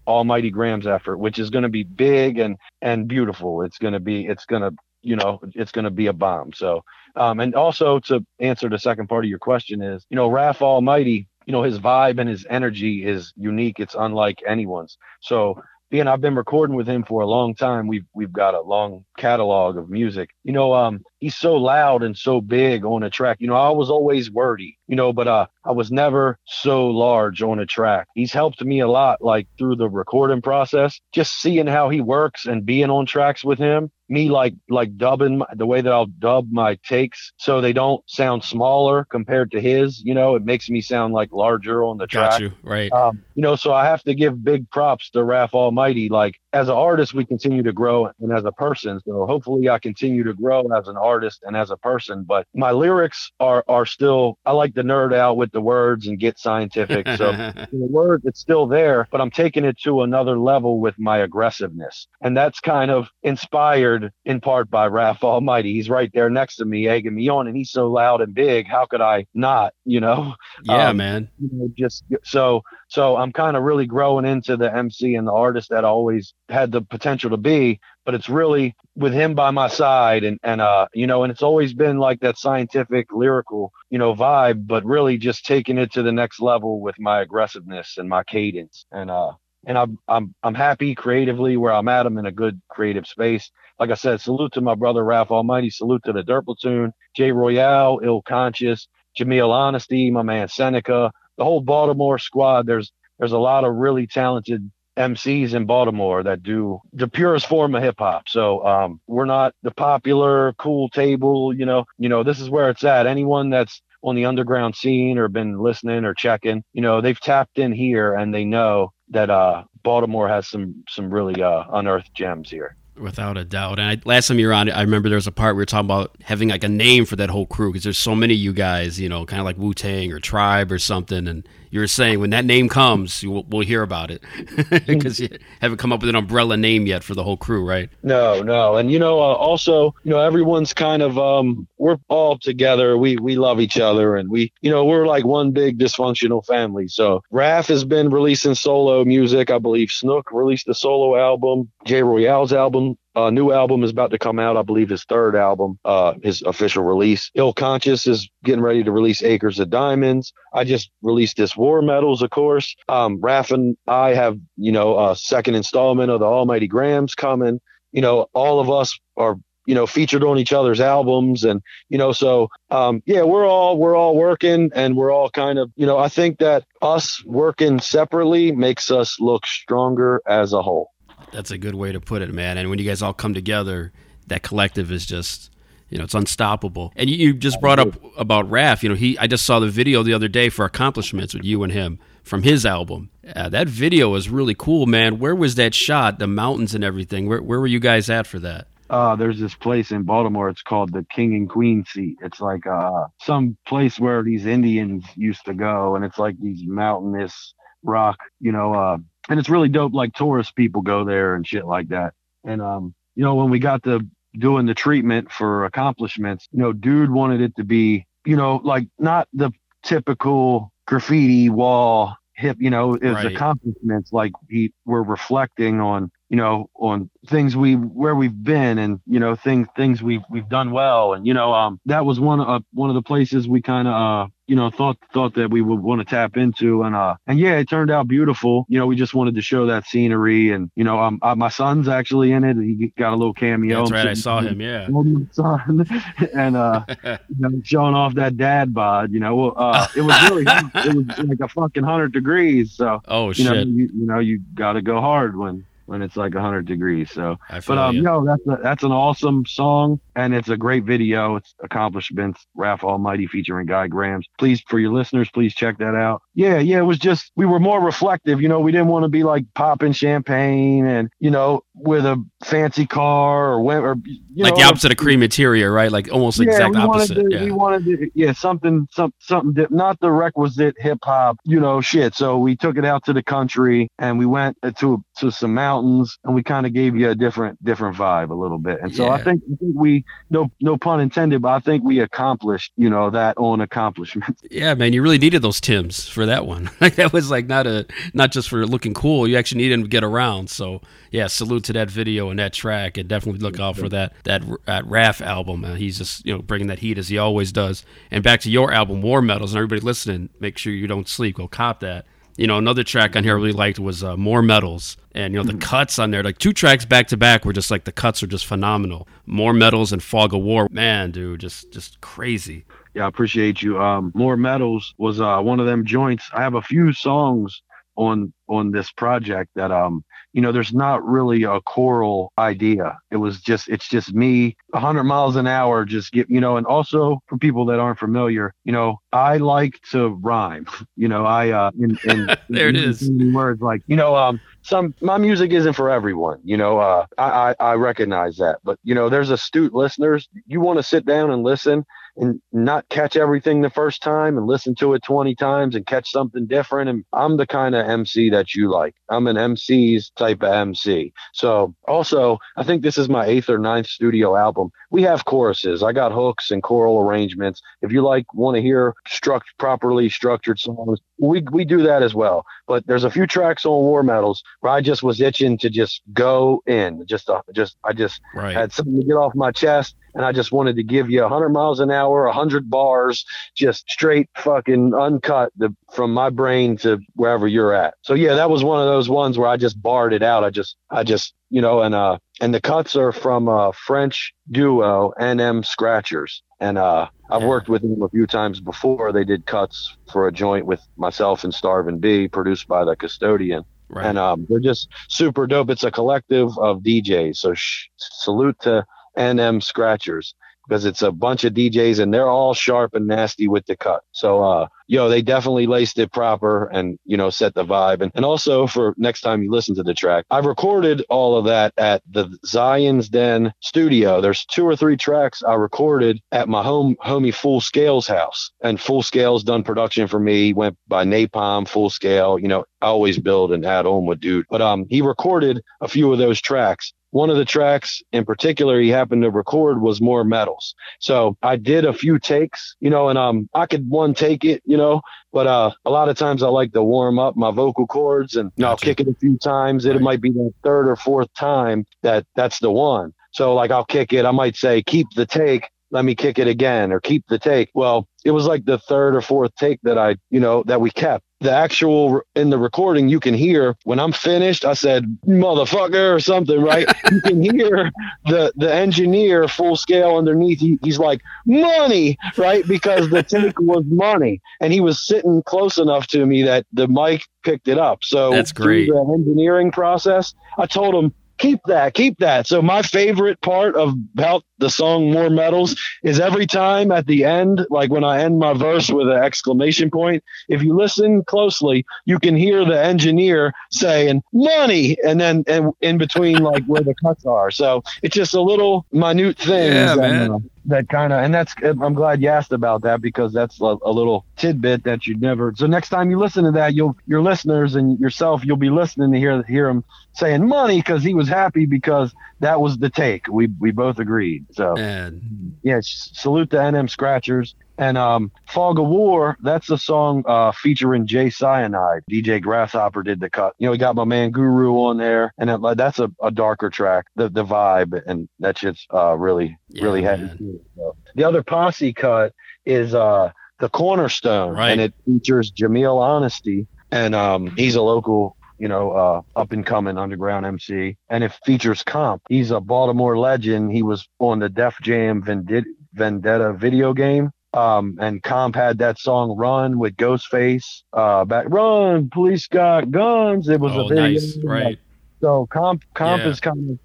[0.06, 3.62] Almighty Grams effort, which is going to be big and and beautiful.
[3.62, 6.52] It's going to be it's going to you know it's going to be a bomb.
[6.52, 6.82] So
[7.16, 10.62] um and also to answer the second part of your question is you know Raph
[10.62, 13.80] Almighty you know his vibe and his energy is unique.
[13.80, 14.98] It's unlike anyone's.
[15.20, 17.86] So being I've been recording with him for a long time.
[17.86, 20.30] We've we've got a long catalog of music.
[20.44, 23.38] You know, um, he's so loud and so big on a track.
[23.40, 27.42] You know, I was always wordy, you know, but uh, I was never so large
[27.42, 28.08] on a track.
[28.14, 31.00] He's helped me a lot, like through the recording process.
[31.12, 33.90] Just seeing how he works and being on tracks with him.
[34.10, 38.02] Me like like dubbing my, the way that I'll dub my takes so they don't
[38.08, 40.00] sound smaller compared to his.
[40.02, 42.30] You know, it makes me sound like larger on the track.
[42.30, 42.90] Got you right.
[42.90, 46.08] Um, you know, so I have to give big props to Raph Almighty.
[46.08, 49.78] Like as an artist, we continue to grow, and as a person, so hopefully I
[49.78, 52.24] continue to grow as an artist and as a person.
[52.24, 54.38] But my lyrics are are still.
[54.46, 57.06] I like to nerd out with the words and get scientific.
[57.16, 61.18] So the word it's still there, but I'm taking it to another level with my
[61.18, 65.74] aggressiveness, and that's kind of inspired in part by Raph Almighty.
[65.74, 68.66] He's right there next to me, egging me on, and he's so loud and big.
[68.66, 69.74] How could I not?
[69.84, 70.34] You know
[70.64, 71.28] yeah, um, man.
[71.38, 75.32] you know, just so so I'm kind of really growing into the MC and the
[75.32, 79.50] artist that I always had the potential to be, but it's really with him by
[79.50, 83.72] my side and and uh you know, and it's always been like that scientific lyrical,
[83.90, 87.98] you know, vibe, but really just taking it to the next level with my aggressiveness
[87.98, 89.32] and my cadence and uh
[89.66, 92.06] and I'm I'm I'm happy creatively where I'm at.
[92.06, 93.50] I'm in a good creative space.
[93.78, 95.70] Like I said, salute to my brother Ralph Almighty.
[95.70, 101.44] Salute to the Dirt Platoon, Jay Royale, Ill Conscious, Jameel Honesty, my man Seneca, the
[101.44, 102.66] whole Baltimore squad.
[102.66, 107.74] There's there's a lot of really talented MCs in Baltimore that do the purest form
[107.74, 108.28] of hip hop.
[108.28, 111.54] So um, we're not the popular cool table.
[111.54, 113.06] You know, you know this is where it's at.
[113.06, 117.58] Anyone that's on the underground scene or been listening or checking, you know, they've tapped
[117.58, 122.50] in here and they know that uh, Baltimore has some some really uh, unearthed gems
[122.50, 122.76] here.
[123.00, 123.78] Without a doubt.
[123.78, 125.66] And I, last time you were on, I remember there was a part we were
[125.66, 128.40] talking about having like a name for that whole crew because there's so many of
[128.40, 131.28] you guys, you know, kind of like Wu Tang or Tribe or something.
[131.28, 134.22] And you were saying when that name comes, we'll, we'll hear about it
[134.86, 135.28] because you
[135.60, 137.90] haven't come up with an umbrella name yet for the whole crew, right?
[138.02, 142.38] No, no, and you know, uh, also, you know, everyone's kind of um, we're all
[142.38, 142.96] together.
[142.96, 146.88] We we love each other, and we, you know, we're like one big dysfunctional family.
[146.88, 149.50] So Raph has been releasing solo music.
[149.50, 151.70] I believe Snook released a solo album.
[151.84, 154.56] Jay Royale's album uh, new album is about to come out.
[154.56, 157.32] I believe his third album, uh, his official release.
[157.34, 160.32] Ill Conscious is getting ready to release Acres of Diamonds.
[160.54, 162.76] I just released this War Medals, of course.
[162.88, 167.60] Um, Raph and I have, you know, a second installment of the Almighty Grams coming.
[167.90, 171.98] You know, all of us are you know featured on each other's albums and you
[171.98, 175.84] know so um yeah we're all we're all working and we're all kind of you
[175.84, 180.88] know i think that us working separately makes us look stronger as a whole
[181.32, 182.58] that's a good way to put it, man.
[182.58, 183.92] And when you guys all come together,
[184.26, 185.50] that collective is just
[185.90, 186.92] you know it's unstoppable.
[186.96, 188.82] And you, you just brought up about Raph.
[188.82, 191.62] You know, he I just saw the video the other day for accomplishments with you
[191.62, 193.10] and him from his album.
[193.34, 195.18] Uh, that video was really cool, man.
[195.18, 196.18] Where was that shot?
[196.18, 197.28] The mountains and everything.
[197.28, 198.68] Where where were you guys at for that?
[198.90, 200.48] Uh, there's this place in Baltimore.
[200.48, 202.16] It's called the King and Queen Seat.
[202.22, 206.62] It's like uh, some place where these Indians used to go, and it's like these
[206.64, 208.96] mountainous rock, you know, uh,
[209.28, 209.92] and it's really dope.
[209.94, 212.14] Like tourist people go there and shit like that.
[212.44, 214.06] And um, you know, when we got to
[214.38, 218.88] doing the treatment for accomplishments, you know, dude wanted it to be, you know, like
[218.98, 219.50] not the
[219.82, 223.26] typical graffiti wall hip, you know, it's right.
[223.26, 229.00] accomplishments like we were reflecting on you know, on things we where we've been and
[229.06, 231.14] you know things things we've we've done well.
[231.14, 233.88] And you know um that was one of uh, one of the places we kind
[233.88, 236.82] of uh you know thought thought that we would want to tap into.
[236.82, 238.66] And uh and yeah it turned out beautiful.
[238.68, 240.50] You know we just wanted to show that scenery.
[240.50, 242.56] And you know um uh, my son's actually in it.
[242.56, 243.80] He got a little cameo.
[243.80, 244.08] That's right.
[244.08, 244.60] I saw him.
[244.60, 244.88] yeah.
[245.32, 245.86] son.
[246.34, 249.50] And uh you know, showing off that dad bod you know.
[249.50, 252.72] Uh it was really it was like a fucking hundred degrees.
[252.72, 253.46] So oh you shit.
[253.46, 257.10] know, you, you know you got to go hard when when it's like 100 degrees.
[257.10, 258.02] So, but um, you.
[258.02, 261.36] no, that's a, that's an awesome song, and it's a great video.
[261.36, 262.46] It's accomplishments.
[262.56, 264.26] Raph Almighty featuring Guy Grams.
[264.38, 266.22] Please, for your listeners, please check that out.
[266.34, 268.42] Yeah, yeah, it was just we were more reflective.
[268.42, 272.22] You know, we didn't want to be like popping champagne and you know with a
[272.44, 275.90] fancy car or or you like know, the opposite of cream interior, right?
[275.90, 277.16] Like almost yeah, exact we opposite.
[277.16, 277.44] Wanted to, yeah.
[277.44, 282.14] We wanted to, yeah, something, some, something, not the requisite hip hop, you know, shit.
[282.14, 285.77] So we took it out to the country and we went to to some mountains
[286.24, 288.80] and we kind of gave you a different different vibe a little bit.
[288.82, 289.12] And so Yeah.
[289.12, 289.42] I think,
[289.74, 294.38] we no no pun intended, but I think we accomplished, you know, that own accomplishment.
[294.50, 296.70] Yeah, man, you really needed those Tims for that one.
[296.80, 299.28] Like that was like not a not just for looking cool.
[299.28, 300.48] You actually needed them to get around.
[300.50, 304.12] So yeah, salute to that video and that track, and definitely look out for that
[304.24, 305.64] that that Raph album.
[305.64, 307.84] Uh, he's just you know bringing that heat as he always does.
[308.10, 311.36] And back to your album, War Medals, and everybody listening, make sure you don't sleep.
[311.36, 312.06] Go cop that.
[312.38, 314.96] You know, another track on here I really liked was uh, More Medals.
[315.10, 317.68] And, you know, the cuts on there, like two tracks back to back were just
[317.68, 319.08] like the cuts are just phenomenal.
[319.26, 320.68] More Medals and Fog of War.
[320.70, 322.64] Man, dude, just just crazy.
[322.94, 323.82] Yeah, I appreciate you.
[323.82, 326.30] Um, More Medals was uh, one of them joints.
[326.32, 327.60] I have a few songs
[327.96, 330.04] on on this project that um
[330.38, 335.02] you know there's not really a choral idea it was just it's just me 100
[335.02, 338.70] miles an hour just get you know and also for people that aren't familiar you
[338.70, 340.64] know i like to rhyme
[340.96, 343.10] you know i uh in, in, There it is.
[343.32, 347.50] words like you know um some my music isn't for everyone you know uh I,
[347.50, 351.32] I i recognize that but you know there's astute listeners you want to sit down
[351.32, 351.84] and listen
[352.18, 356.10] and not catch everything the first time and listen to it 20 times and catch
[356.10, 356.90] something different.
[356.90, 358.94] And I'm the kind of MC that you like.
[359.08, 361.12] I'm an MC's type of MC.
[361.32, 364.70] So also, I think this is my eighth or ninth studio album.
[364.90, 365.82] We have choruses.
[365.82, 367.62] I got hooks and choral arrangements.
[367.82, 372.14] If you like, want to hear struct properly structured songs, we, we do that as
[372.14, 372.44] well.
[372.66, 376.02] But there's a few tracks on War Medals where I just was itching to just
[376.12, 377.06] go in.
[377.06, 378.54] Just, uh, just, I just Right.
[378.54, 381.50] had something to get off my chest and I just wanted to give you 100
[381.50, 383.24] miles an hour, 100 bars,
[383.56, 387.94] just straight fucking uncut the, from my brain to wherever you're at.
[388.02, 390.44] So yeah, that was one of those ones where I just barred it out.
[390.44, 394.34] I just, I just, you know, and uh, and the cuts are from uh French
[394.50, 397.48] duo NM Scratchers, and uh, I've Yeah.
[397.48, 399.12] worked with them a few times before.
[399.12, 403.64] They did cuts for a joint with myself and Starvin' B, produced by the Custodian.
[403.90, 404.04] Right.
[404.04, 405.70] And um, they're just super dope.
[405.70, 407.36] It's a collective of DJs.
[407.36, 408.84] So sh- salute to
[409.18, 410.34] NM Scratchers.
[410.68, 414.02] because it's a bunch of DJs and they're all sharp and nasty with the cut.
[414.12, 418.02] So, uh, yo, they definitely laced it proper and, you know, set the vibe.
[418.02, 421.46] And, and also for next time you listen to the track, I recorded all of
[421.46, 424.20] that at the Zion's Den studio.
[424.20, 428.50] There's two or three tracks I recorded at my home, homie Full Scale's house.
[428.62, 432.86] And Full Scale's done production for me, went by Napalm, Full Scale, you know, I
[432.86, 434.46] always build and add on with dude.
[434.50, 438.80] But um, he recorded a few of those tracks one of the tracks in particular
[438.80, 440.74] he happened to record was more medals.
[441.00, 444.62] So I did a few takes, you know, and um I could one take it,
[444.64, 445.00] you know,
[445.32, 448.50] but uh a lot of times I like to warm up my vocal cords and
[448.56, 449.84] you know, I'll kick it a few times.
[449.84, 453.12] It might be the third or fourth time that that's the one.
[453.32, 456.46] So like I'll kick it, I might say keep the take let me kick it
[456.46, 457.70] again or keep the take.
[457.74, 460.90] Well, it was like the third or fourth take that I, you know, that we
[460.90, 461.24] kept.
[461.40, 466.18] The actual in the recording, you can hear when I'm finished, I said, motherfucker or
[466.18, 466.88] something, right?
[467.12, 467.92] you can hear
[468.26, 470.58] the, the engineer full scale underneath.
[470.58, 472.66] He, he's like, money, right?
[472.66, 474.40] Because the take was money.
[474.60, 478.00] And he was sitting close enough to me that the mic picked it up.
[478.02, 478.88] So That's great.
[478.88, 482.46] The engineering process, I told him, keep that, keep that.
[482.46, 487.24] So my favorite part of about the song More Medals is every time at the
[487.24, 491.86] end, like when I end my verse with an exclamation point, if you listen closely,
[492.04, 496.94] you can hear the engineer saying money and then and in between like where the
[496.94, 497.50] cuts are.
[497.50, 499.72] So it's just a little minute thing.
[499.72, 500.50] Yeah, man.
[500.68, 503.90] That kind of and that's I'm glad you asked about that because that's a, a
[503.90, 505.52] little tidbit that you'd never.
[505.56, 509.12] So next time you listen to that, you'll your listeners and yourself, you'll be listening
[509.12, 513.26] to hear hear him saying money because he was happy because that was the take.
[513.28, 514.46] We we both agreed.
[514.52, 514.76] So
[515.12, 517.54] And yeah, salute to NM Scratchers.
[517.78, 522.02] And um, Fog of War, that's a song uh, featuring Jay Cyanide.
[522.10, 523.54] DJ Grasshopper did the cut.
[523.58, 527.06] You know, he got my man Guru on there, and that's a, a darker track.
[527.14, 530.28] The the vibe and that shit's uh, really Yeah, really heavy.
[530.76, 532.32] So, the other posse cut
[532.66, 534.70] is uh, the Cornerstone, Right.
[534.72, 538.34] and it features Jameel Honesty, and um, he's a local.
[538.60, 542.22] You know, uh, up and coming underground MC, and it features Comp.
[542.28, 543.70] He's a Baltimore legend.
[543.70, 547.30] He was on the Def Jam Vendetta video game.
[547.54, 550.82] Um, and Comp had that song "Run" with Ghostface.
[550.92, 554.20] Uh, back "Run, police got guns." It was oh, a video.
[554.20, 554.38] nice.
[554.42, 554.78] Right.
[555.22, 556.30] So Comp Comp Yeah.
[556.30, 556.78] is kind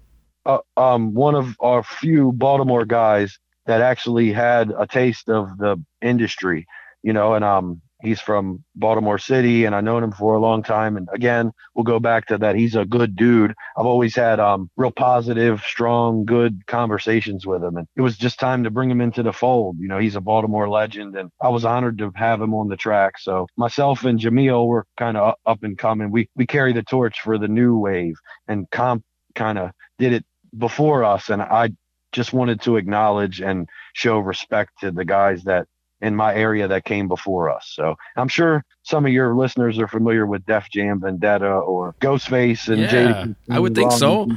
[0.46, 5.56] of uh, um one of our few Baltimore guys that actually had a taste of
[5.58, 6.66] the industry,
[7.02, 10.62] you know, and um he's from Baltimore City and I've known him for a long
[10.62, 13.54] time and again, we'll go back to that he's a good dude.
[13.76, 18.38] I've always had um real positive, strong, good conversations with him and it was just
[18.38, 19.78] time to bring him into the fold.
[19.80, 22.76] You know, he's a Baltimore legend and I was honored to have him on the
[22.76, 23.18] track.
[23.18, 26.10] So myself and Jameel were kind of up and coming.
[26.10, 28.16] We we carry the torch for the new wave
[28.48, 29.02] and Comp
[29.34, 30.24] kind of did it
[30.56, 31.70] before us and I
[32.12, 35.66] just wanted to acknowledge and show respect to the guys that
[36.04, 37.72] in my area that came before us.
[37.74, 42.68] So I'm sure some of your listeners are familiar with Def Jam Vendetta or Ghostface
[42.68, 43.36] and Yeah, Jada.
[43.50, 44.28] I would think so.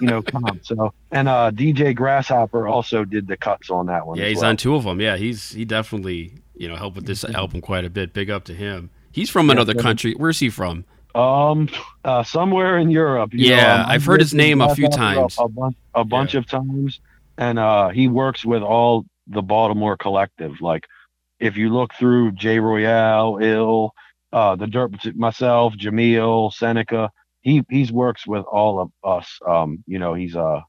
[0.00, 0.64] You know, Comp.
[0.64, 4.16] So and uh, DJ Grasshopper also did the cuts on that one.
[4.16, 4.48] Yeah, he's well.
[4.48, 5.00] on two of them.
[5.00, 8.14] Yeah, he's he definitely you know helped with this album quite a bit.
[8.14, 8.90] Big up to him.
[9.12, 9.82] He's from another yeah.
[9.82, 10.14] country.
[10.14, 10.86] Where's he from?
[11.14, 11.68] Um,
[12.04, 13.34] uh, somewhere in Europe.
[13.34, 15.36] you Yeah, know, um, I've heard his name a few times.
[15.38, 17.00] A, bunch, a bunch of times,
[17.36, 20.60] and uh, he works with all the Baltimore collective.
[20.60, 20.86] Like,
[21.38, 23.92] if you look through Jay Royale, Ill,
[24.32, 27.10] uh, the Dirt, myself, Jameel, Seneca,
[27.40, 29.38] he he's works with all of us.
[29.46, 30.60] Um, you know, he's uh,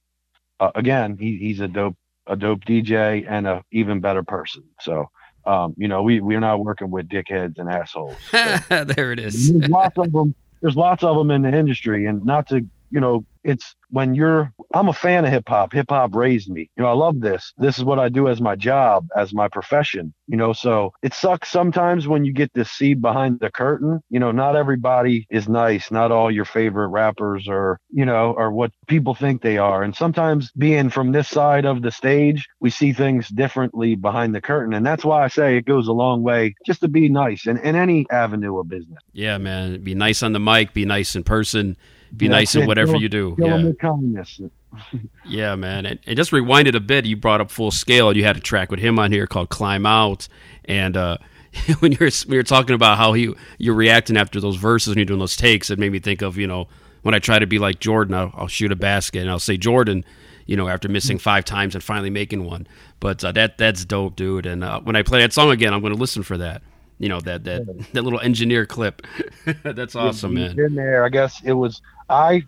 [0.60, 4.64] uh again, he he's a dope a dope DJ and a even better person.
[4.82, 5.08] So.
[5.46, 8.16] Um, you know, we we're not working with dickheads and assholes.
[8.30, 8.84] So.
[8.84, 9.52] there it is.
[9.52, 10.36] There's lots of them.
[10.62, 14.54] There's lots of them in the industry, and not to you know, it's when you're.
[14.74, 15.74] I'm a fan of hip hop.
[15.74, 16.70] Hip hop raised me.
[16.78, 17.54] You know, I love this.
[17.58, 20.14] This is what I do as my job, as my profession.
[20.28, 24.02] You know, so it sucks sometimes when you get to see behind the curtain.
[24.10, 25.90] You know, not everybody is nice.
[25.90, 29.84] Not all your favorite rappers are, you know, are what people think they are.
[29.84, 34.42] And sometimes being from this side of the stage, we see things differently behind the
[34.42, 34.74] curtain.
[34.74, 37.58] And that's why I say it goes a long way just to be nice in,
[37.58, 39.00] in any avenue of business.
[39.14, 39.82] Yeah, man.
[39.82, 40.74] Be nice on the mic.
[40.74, 41.78] Be nice in person.
[42.16, 43.36] Be Yeah, nice in whatever Kill- you do.
[43.36, 44.42] Kill Yeah, with kindness.
[45.26, 45.86] yeah, man.
[45.86, 47.06] And, and just rewind it a bit.
[47.06, 48.16] You brought up Full Scale.
[48.16, 50.28] You had a track with him on here called "Climb Out,"
[50.66, 51.18] and uh,
[51.80, 55.06] when you're we were talking about how he you're reacting after those verses when you're
[55.06, 56.68] doing those takes, it made me think of you know
[57.02, 59.58] when I try to be like Jordan, I'll, I'll shoot a basket and I'll say
[59.58, 60.04] Jordan.
[60.46, 62.66] You know, after missing five times and finally making one,
[63.00, 64.48] but uh, that that's dope, dude.
[64.48, 66.64] And uh, when I play that song again, I'm going to listen for that.
[66.98, 69.04] You know that that that little engineer clip.
[69.64, 70.60] that's awesome, man.
[70.60, 72.44] In there, I guess it was I.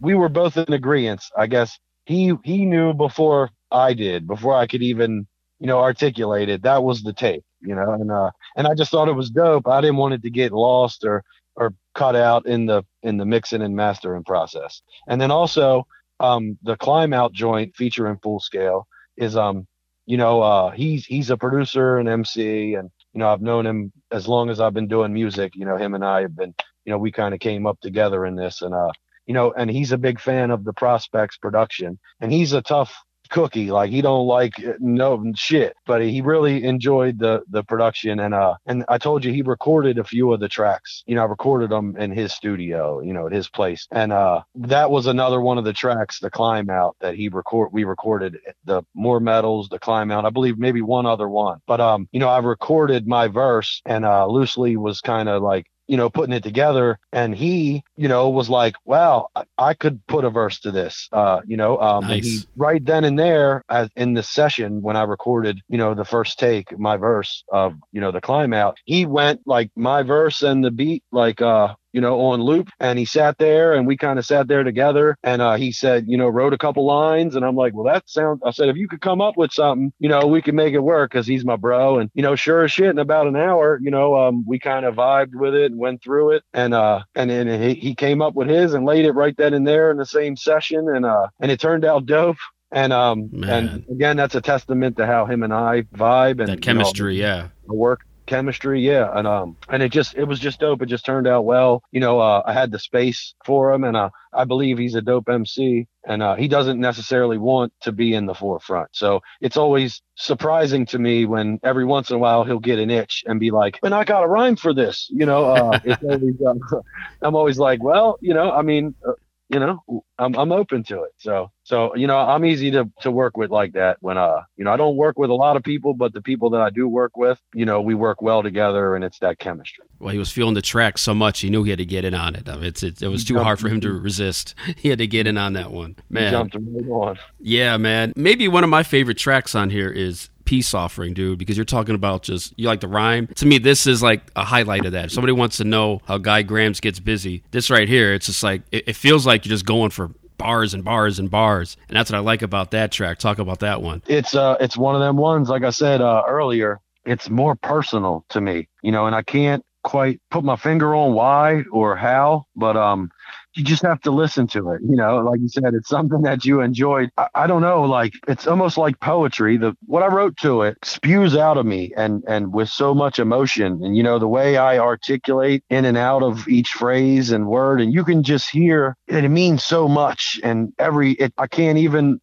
[0.00, 1.24] We were both in agreement.
[1.36, 5.26] I guess he he knew before I did before I could even,
[5.58, 6.62] you know, articulate it.
[6.62, 9.66] That was the tape, you know, and uh, and I just thought it was dope.
[9.66, 11.24] I didn't want it to get lost or
[11.56, 14.82] or cut out in the in the mixing and mastering process.
[15.08, 15.86] And then also,
[16.20, 18.86] um, the climb out joint featuring full scale
[19.16, 19.66] is um,
[20.08, 23.92] you know, uh, he's he's a producer and MC, and you know, I've known him
[24.10, 25.52] as long as I've been doing music.
[25.54, 26.54] You know, him and I have been,
[26.88, 28.90] you know, we kind of came up together in this, and uh,
[29.26, 32.96] you know, and he's a big fan of the Prospects production, and he's a tough
[33.28, 33.70] cookie.
[33.70, 38.20] Like he don't like no shit, but he really enjoyed the the production.
[38.20, 41.04] And uh, and I told you he recorded a few of the tracks.
[41.06, 43.02] You know, I recorded them in his studio.
[43.02, 43.86] You know, at his place.
[43.90, 47.68] And uh, that was another one of the tracks, the climb out that he record.
[47.70, 50.24] We recorded the more medals, the climb out.
[50.24, 51.58] I believe maybe one other one.
[51.66, 55.66] But um, you know, I recorded my verse, and uh, loosely was kind of like
[55.88, 56.98] you know, putting it together.
[57.12, 61.08] And he, you know, was like, wow, I, I could put a verse to this,
[61.12, 62.12] uh, you know, um, Nice.
[62.12, 65.94] and he, right then and there as in the session when I recorded, you know,
[65.94, 70.02] the first take, my verse of, you know, the climb out, he went like my
[70.02, 72.68] verse and the beat, like, uh, you know, on loop.
[72.80, 75.16] And he sat there and we kind of sat there together.
[75.22, 77.34] And uh, he said, you know, wrote a couple lines.
[77.34, 79.92] And I'm like, well, that sounds, I said, if you could come up with something,
[79.98, 81.98] you know, we could make it work because he's my bro.
[81.98, 84.84] And, you know, sure as shit, in about an hour, you know, um, we kind
[84.84, 86.42] of vibed with it and went through it.
[86.52, 89.54] And, uh, and then he, he came up with his and laid it right then
[89.54, 90.88] and there in the same session.
[90.88, 92.36] And, uh, and it turned out dope.
[92.70, 93.68] And, um, Man.
[93.68, 96.60] and again, that's a testament to how him and I vibe and That you know,
[96.60, 97.48] chemistry, yeah.
[97.66, 100.82] work chemistry yeah and um and it just it was just dope.
[100.82, 101.82] It just turned out well.
[101.90, 105.02] You know uh i had the space for him and uh i believe he's a
[105.02, 108.90] dope mc and uh he doesn't necessarily want to be in the forefront.
[108.92, 112.90] So it's always surprising to me when every once in a while he'll get an
[112.90, 116.02] itch and be like and i got a rhyme for this you know uh it's
[116.10, 116.80] always, uh,
[117.22, 119.12] i'm always like well you know i mean uh,
[119.48, 119.82] you know
[120.18, 123.50] I'm, I'm open to it so so you know i'm easy to to work with
[123.50, 126.12] like that when uh you know i don't work with a lot of people but
[126.12, 129.18] the people that i do work with you know we work well together and it's
[129.20, 131.84] that chemistry Well, he was feeling the track so much, he knew he had to
[131.84, 132.48] get in on it.
[132.48, 134.54] I mean, it's, it, it was too hard for him to resist.
[134.76, 135.96] He had to get in on that one.
[136.08, 138.12] He Man, jumped right on Yeah, man.
[138.14, 141.94] Maybe one of my favorite tracks on here is Peace Offering, dude, because you're talking
[141.94, 143.26] about just, you like the rhyme.
[143.36, 145.04] To me, this is like a highlight of that.
[145.04, 148.42] If somebody wants to know how Guy Grams gets busy, this right here, it's just
[148.42, 151.76] like, it, it feels like you're just going for bars and bars and bars.
[151.88, 153.18] And that's what I like about that track.
[153.18, 154.02] Talk about that one.
[154.06, 158.24] it's uh it's one of them ones like i said uh earlier it's more personal
[158.30, 162.46] to me you know and i can't quite put my finger on why or how
[162.56, 163.10] but um
[163.58, 166.44] you just have to listen to it you know like you said it's something that
[166.44, 169.56] you enjoyed I, I don't know like it's almost like poetry.
[169.56, 173.18] The what i wrote to it spews out of me and and with so much
[173.18, 173.80] emotion.
[173.82, 177.80] And you know the way i articulate in and out of each phrase and word
[177.80, 180.40] and you can just hear that it means so much.
[180.42, 182.20] And every it i can't even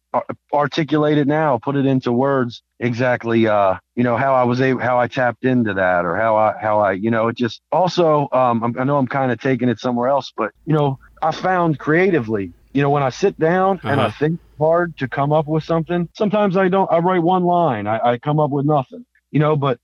[0.52, 2.62] articulate it now put it into words.
[2.80, 6.36] Exactly uh you know how i was able how i tapped into that or how
[6.36, 9.40] i how i you know it just also um I'm, i know i'm kind of
[9.40, 13.38] taking it somewhere else but you know i found creatively you know when i sit
[13.40, 14.10] down and i Uh-huh.
[14.10, 18.12] think hard to come up with something sometimes i don't i write one line i,
[18.12, 19.80] I come up with nothing you know but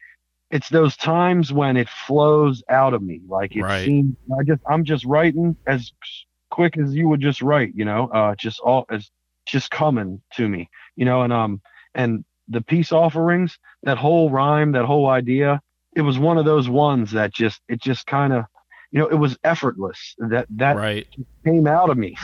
[0.50, 3.84] it's those times when it flows out of me like it Right.
[3.84, 5.92] seems i just i'm just writing as
[6.50, 9.10] quick as you would just write you know uh just all as
[9.46, 11.60] just coming to me you know and um
[11.94, 15.60] and the peace offerings that whole rhyme that whole idea
[15.94, 18.44] it was one of those ones that just it just kind of
[18.90, 21.06] you know it was effortless that that Right.
[21.44, 22.16] came out of me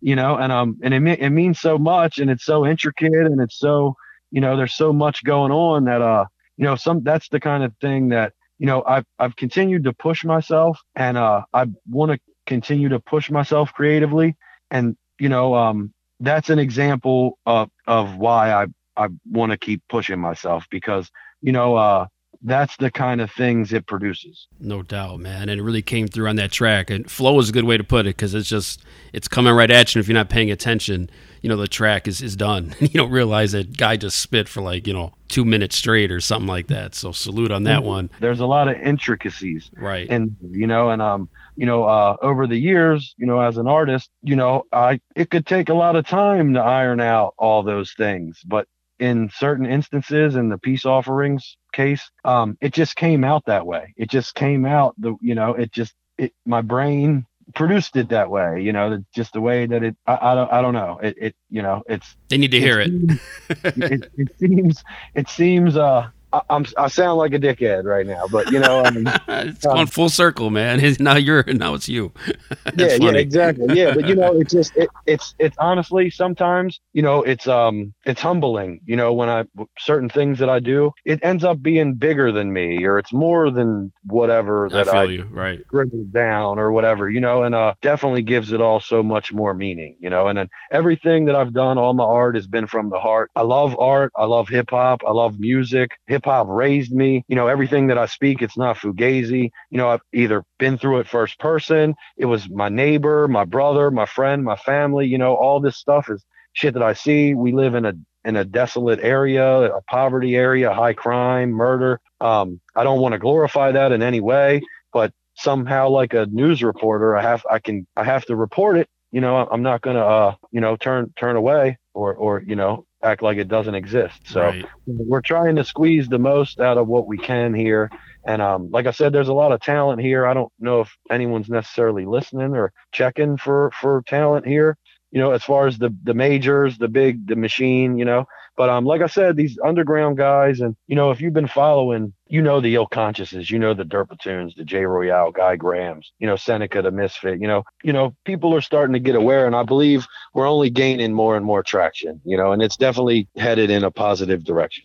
[0.00, 3.12] you know and um and it, me- it means so much and it's so intricate
[3.12, 3.94] and it's so
[4.30, 6.24] you know there's so much going on that uh
[6.56, 9.92] you know some that's the kind of thing that you know i've i've continued to
[9.92, 14.36] push myself and uh i want to continue to push myself creatively
[14.70, 18.66] and you know um that's an example of of why i
[18.96, 21.10] i want to keep pushing myself because
[21.42, 22.06] you know uh
[22.42, 25.48] that's the kind of things it produces No doubt, man.
[25.48, 26.90] And it really came through on that track.
[26.90, 28.82] And flow is a good way to put it because it's just,
[29.14, 29.98] it's coming right at you.
[29.98, 31.08] And if you're not paying attention,
[31.40, 32.74] you know, the track is, is done.
[32.80, 36.20] you don't realize that guy just spit for like, you know, two minutes straight or
[36.20, 36.94] something like that.
[36.94, 38.10] So salute on that one.
[38.20, 40.06] there's a lot of intricacies Right.
[40.10, 43.66] and you know and um you know uh over the years you know as an
[43.66, 47.62] artist you know i it could take a lot of time to iron out all
[47.62, 48.68] those things but
[48.98, 53.92] in certain instances in the peace offerings case um it just came out that way
[53.96, 58.30] it just came out the you know it just it my brain produced it that
[58.30, 61.14] way you know just the way that it i, I don't i don't know it,
[61.18, 62.88] it you know it's they need to hear it.
[62.90, 63.20] seems-
[63.64, 64.84] it, it seems
[65.14, 66.08] it seems uh
[66.50, 69.86] I'm I sound like a dickhead right now, but you know, I mean, it's gone
[69.86, 70.80] full circle, man.
[71.00, 72.12] now you're now it's you.
[72.76, 73.66] yeah, yeah, exactly.
[73.76, 77.94] Yeah, but you know, it's just it, it's it's honestly sometimes you know it's um
[78.04, 78.80] it's humbling.
[78.84, 79.44] You know, when I
[79.78, 83.50] certain things that I do, it ends up being bigger than me, or it's more
[83.50, 85.24] than whatever that I feel I, you.
[85.30, 85.60] Right.
[85.66, 87.08] scribbled down or whatever.
[87.08, 89.96] You know, and uh definitely gives it all so much more meaning.
[90.00, 92.98] You know, and then everything that I've done, all my art has been from the
[92.98, 93.30] heart.
[93.34, 94.12] I love art.
[94.16, 95.02] I love hip hop.
[95.06, 95.92] I love music.
[96.06, 97.24] Hip hop raised me.
[97.28, 99.50] You know, everything that I speak, it's not fugazi.
[99.70, 101.94] You know, I've either been through it first person.
[102.18, 105.06] It was my neighbor, my brother, my friend, my family.
[105.06, 107.34] You know, all this stuff is shit that I see.
[107.34, 112.00] We live in a in a desolate area, a poverty area, high crime, murder.
[112.20, 114.62] Um, I don't want to glorify that in any way,
[114.92, 118.88] but somehow, like a news reporter, I have I can I have to report it.
[119.12, 122.84] You know, I'm not gonna uh you know turn turn away or or you know
[123.06, 124.20] act like it doesn't exist.
[124.26, 124.66] So Right.
[124.86, 127.90] we're trying to squeeze the most out of what we can here.
[128.26, 130.26] And um, like I said, there's a lot of talent here.
[130.26, 134.76] I don't know if anyone's necessarily listening or checking for for talent here.
[135.16, 137.96] You know, as far as the the majors, the big, the machine.
[137.96, 141.32] You know, but um, like I said, these underground guys, and you know, if you've
[141.32, 145.30] been following, you know the ill consciouses, you know the Dirt Platoons, the Jay Royale,
[145.30, 147.40] Guy Grams, you know Seneca, the Misfit.
[147.40, 150.68] You know, you know people are starting to get aware, and I believe we're only
[150.68, 152.20] gaining more and more traction.
[152.26, 154.84] You know, and it's definitely headed in a positive direction.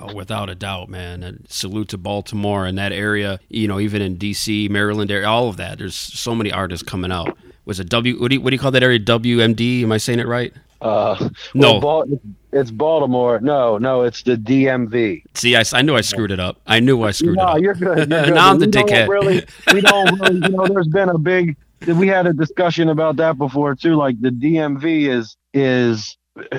[0.00, 1.22] Oh, without a doubt, man.
[1.22, 3.38] And salute to Baltimore and that area.
[3.48, 5.78] You know, even in D.C., Maryland area, all of that.
[5.78, 7.36] There's so many artists coming out.
[7.64, 8.18] Was it W?
[8.20, 8.98] What do you, what do you call that area?
[8.98, 9.82] WMD?
[9.82, 10.52] Am I saying it right?
[10.80, 11.78] Uh, No.
[11.78, 12.20] well, Bal-
[12.52, 13.38] it's Baltimore.
[13.40, 15.22] No, no, it's the DMV.
[15.34, 16.60] See, I, I knew I screwed it up.
[16.66, 17.60] I knew I screwed no, it up.
[17.60, 18.10] you're good.
[18.10, 18.34] You're good.
[18.34, 19.08] Now I'm the We don't dickhead.
[19.08, 20.34] Really, we don't really.
[20.42, 21.56] You know, there's been a big.
[21.86, 23.94] We had a discussion about that before too.
[23.94, 26.16] Like the DMV is is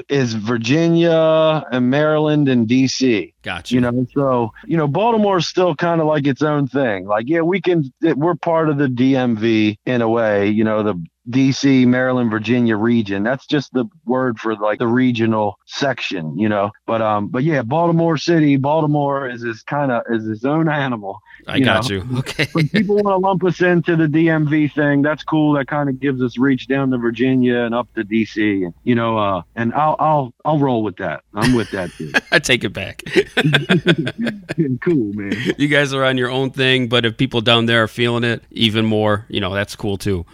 [0.09, 3.33] is Virginia and Maryland and DC.
[3.41, 3.73] Gotcha.
[3.73, 7.05] You know, so you know, Baltimore's still kind of like its own thing.
[7.05, 7.91] Like, yeah, we can.
[8.01, 10.49] It, we're part of the DMV in a way.
[10.49, 13.23] You know, the DC, Maryland, Virginia region.
[13.23, 16.37] That's just the word for like the regional section.
[16.37, 20.45] You know, but um, but yeah, Baltimore City, Baltimore is this kind of is its
[20.45, 21.19] own animal.
[21.47, 21.95] I you got know.
[21.95, 22.03] you.
[22.23, 22.47] Okay.
[22.53, 25.53] When people want to lump us into the DMV thing, that's cool.
[25.53, 28.95] That kind of gives us reach down to Virginia and up to DC, and you
[28.95, 31.23] know, uh, and I'll I'll I'll roll with that.
[31.33, 32.11] I'm with that too.
[32.31, 33.03] I take it back.
[34.81, 35.55] cool, man.
[35.57, 38.43] you guys are on your own thing, but if people down there are feeling it
[38.51, 40.25] even more, you know, that's cool too.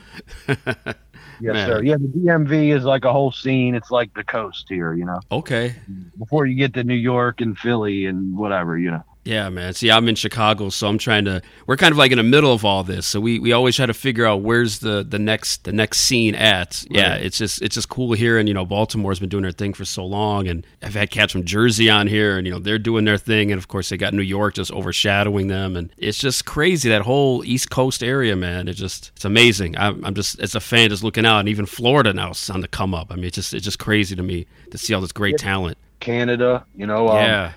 [1.41, 1.67] Yes, Man.
[1.67, 1.83] sir.
[1.83, 3.75] Yeah, the DMV is like a whole scene.
[3.75, 5.19] It's like the coast here, you know.
[5.31, 5.75] Okay.
[6.17, 9.03] Before you get to New York and Philly and whatever, you know.
[9.29, 9.75] Yeah, man.
[9.75, 11.43] See, I'm in Chicago, so I'm trying to.
[11.67, 13.85] We're kind of like in the middle of all this, so we, we always try
[13.85, 16.83] to figure out where's the, the next the next scene at.
[16.89, 19.73] Yeah, it's just it's just cool here, and you know, Baltimore's been doing their thing
[19.75, 22.79] for so long, and I've had cats from Jersey on here, and you know, they're
[22.79, 26.17] doing their thing, and of course, they got New York just overshadowing them, and it's
[26.17, 28.67] just crazy that whole East Coast area, man.
[28.67, 29.77] It just it's amazing.
[29.77, 32.61] I'm, I'm just as a fan just looking out, and even Florida now is on
[32.61, 33.11] the come up.
[33.11, 35.77] I mean, it's just it's just crazy to me to see all this great talent.
[35.99, 37.09] Canada, you know.
[37.09, 37.53] Um, Yeah.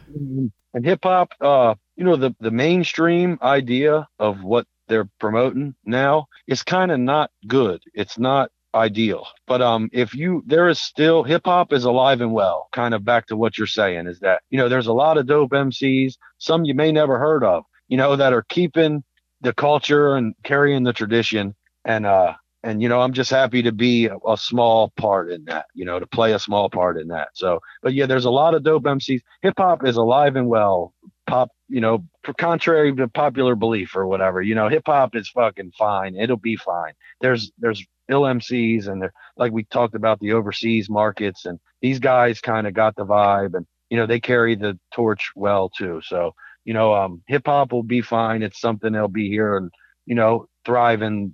[0.74, 6.26] And hip hop, uh, you know, the the mainstream idea of what they're promoting now
[6.46, 7.82] is kind of not good.
[7.94, 9.26] It's not ideal.
[9.46, 12.68] But um, if you there is still hip hop is alive and well.
[12.72, 15.26] Kind of back to what you're saying is that you know there's a lot of
[15.26, 19.04] dope MCs, some you may never heard of, you know, that are keeping
[19.40, 21.54] the culture and carrying the tradition
[21.84, 25.44] and uh and you know i'm just happy to be a, a small part in
[25.44, 27.28] that you know to play a small part in that.
[27.34, 30.94] So but yeah there's a lot of dope mcs hip hop is alive and well.
[31.26, 32.04] Pop you know
[32.36, 36.16] contrary to popular belief or whatever you know hip hop is fucking fine.
[36.16, 36.92] It'll be fine.
[37.20, 42.00] There's there's ill mcs and they're like we talked about the overseas markets and these
[42.00, 46.00] guys kind of got the vibe and you know they carry the torch well too.
[46.04, 46.34] So
[46.64, 48.42] you know um hip hop will be fine.
[48.42, 49.70] It's something that'll be here and
[50.06, 51.32] you know thriving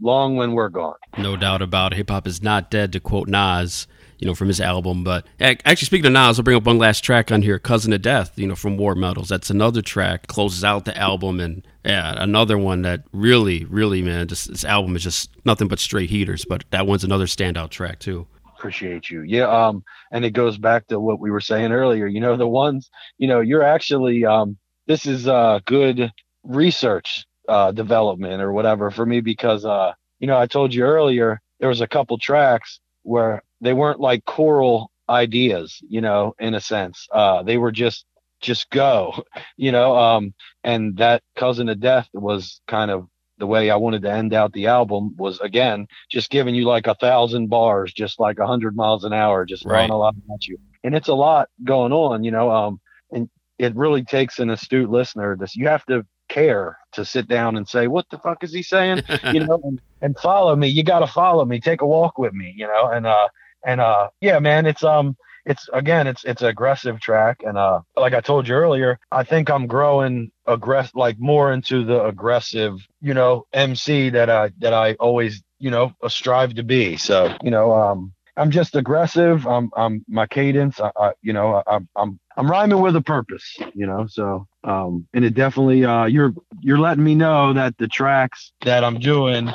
[0.00, 1.96] long when we're gone No doubt about it.
[1.96, 3.86] Hip hop is not dead, to quote Nas,
[4.18, 5.02] you know, from his album.
[5.04, 8.02] But actually, speaking of Nas, I'll bring up one last track on here, "Cousin of
[8.02, 9.28] Death," you know, from War Medals.
[9.28, 14.28] That's another track closes out the album, and yeah, another one that really, really, man,
[14.28, 16.44] just this album is just nothing but straight heaters.
[16.48, 18.26] But that one's another standout track too.
[18.58, 22.20] appreciate you yeah um and it goes back to what we were saying earlier you
[22.20, 24.58] know the ones you know you're actually um
[24.88, 26.10] this is uh good
[26.44, 31.40] research uh development or whatever for me because uh you know i told you earlier
[31.60, 36.60] there was a couple tracks where they weren't like choral ideas you know in a
[36.60, 38.04] sense uh they were just
[38.40, 39.24] just go
[39.56, 40.32] you know um
[40.64, 44.52] and that cousin of death was kind of the way I wanted to end out
[44.52, 48.76] the album was again just giving you like a thousand bars, just like a hundred
[48.76, 50.58] miles an hour, just throwing a lot at you.
[50.84, 52.50] And it's a lot going on, you know.
[52.50, 52.80] Um,
[53.12, 53.28] and
[53.58, 55.36] it really takes an astute listener.
[55.38, 58.62] This you have to care to sit down and say, "What the fuck is he
[58.62, 59.02] saying?"
[59.32, 60.68] you know, and, and follow me.
[60.68, 61.60] You got to follow me.
[61.60, 62.54] Take a walk with me.
[62.56, 63.28] You know, and uh,
[63.64, 65.16] and uh, yeah, man, it's um,
[65.48, 69.50] it's again, it's it's aggressive track, and uh, like I told you earlier, I think
[69.50, 74.94] I'm growing aggressive, like more into the aggressive, you know, MC that I that I
[74.94, 76.98] always, you know, strive to be.
[76.98, 79.46] So, you know, um, I'm just aggressive.
[79.46, 80.80] I'm, I'm my cadence.
[80.80, 83.56] I, I you know, I, I'm, I'm rhyming with a purpose.
[83.74, 87.88] You know, so, um, and it definitely, uh, you're, you're letting me know that the
[87.88, 89.50] tracks that I'm doing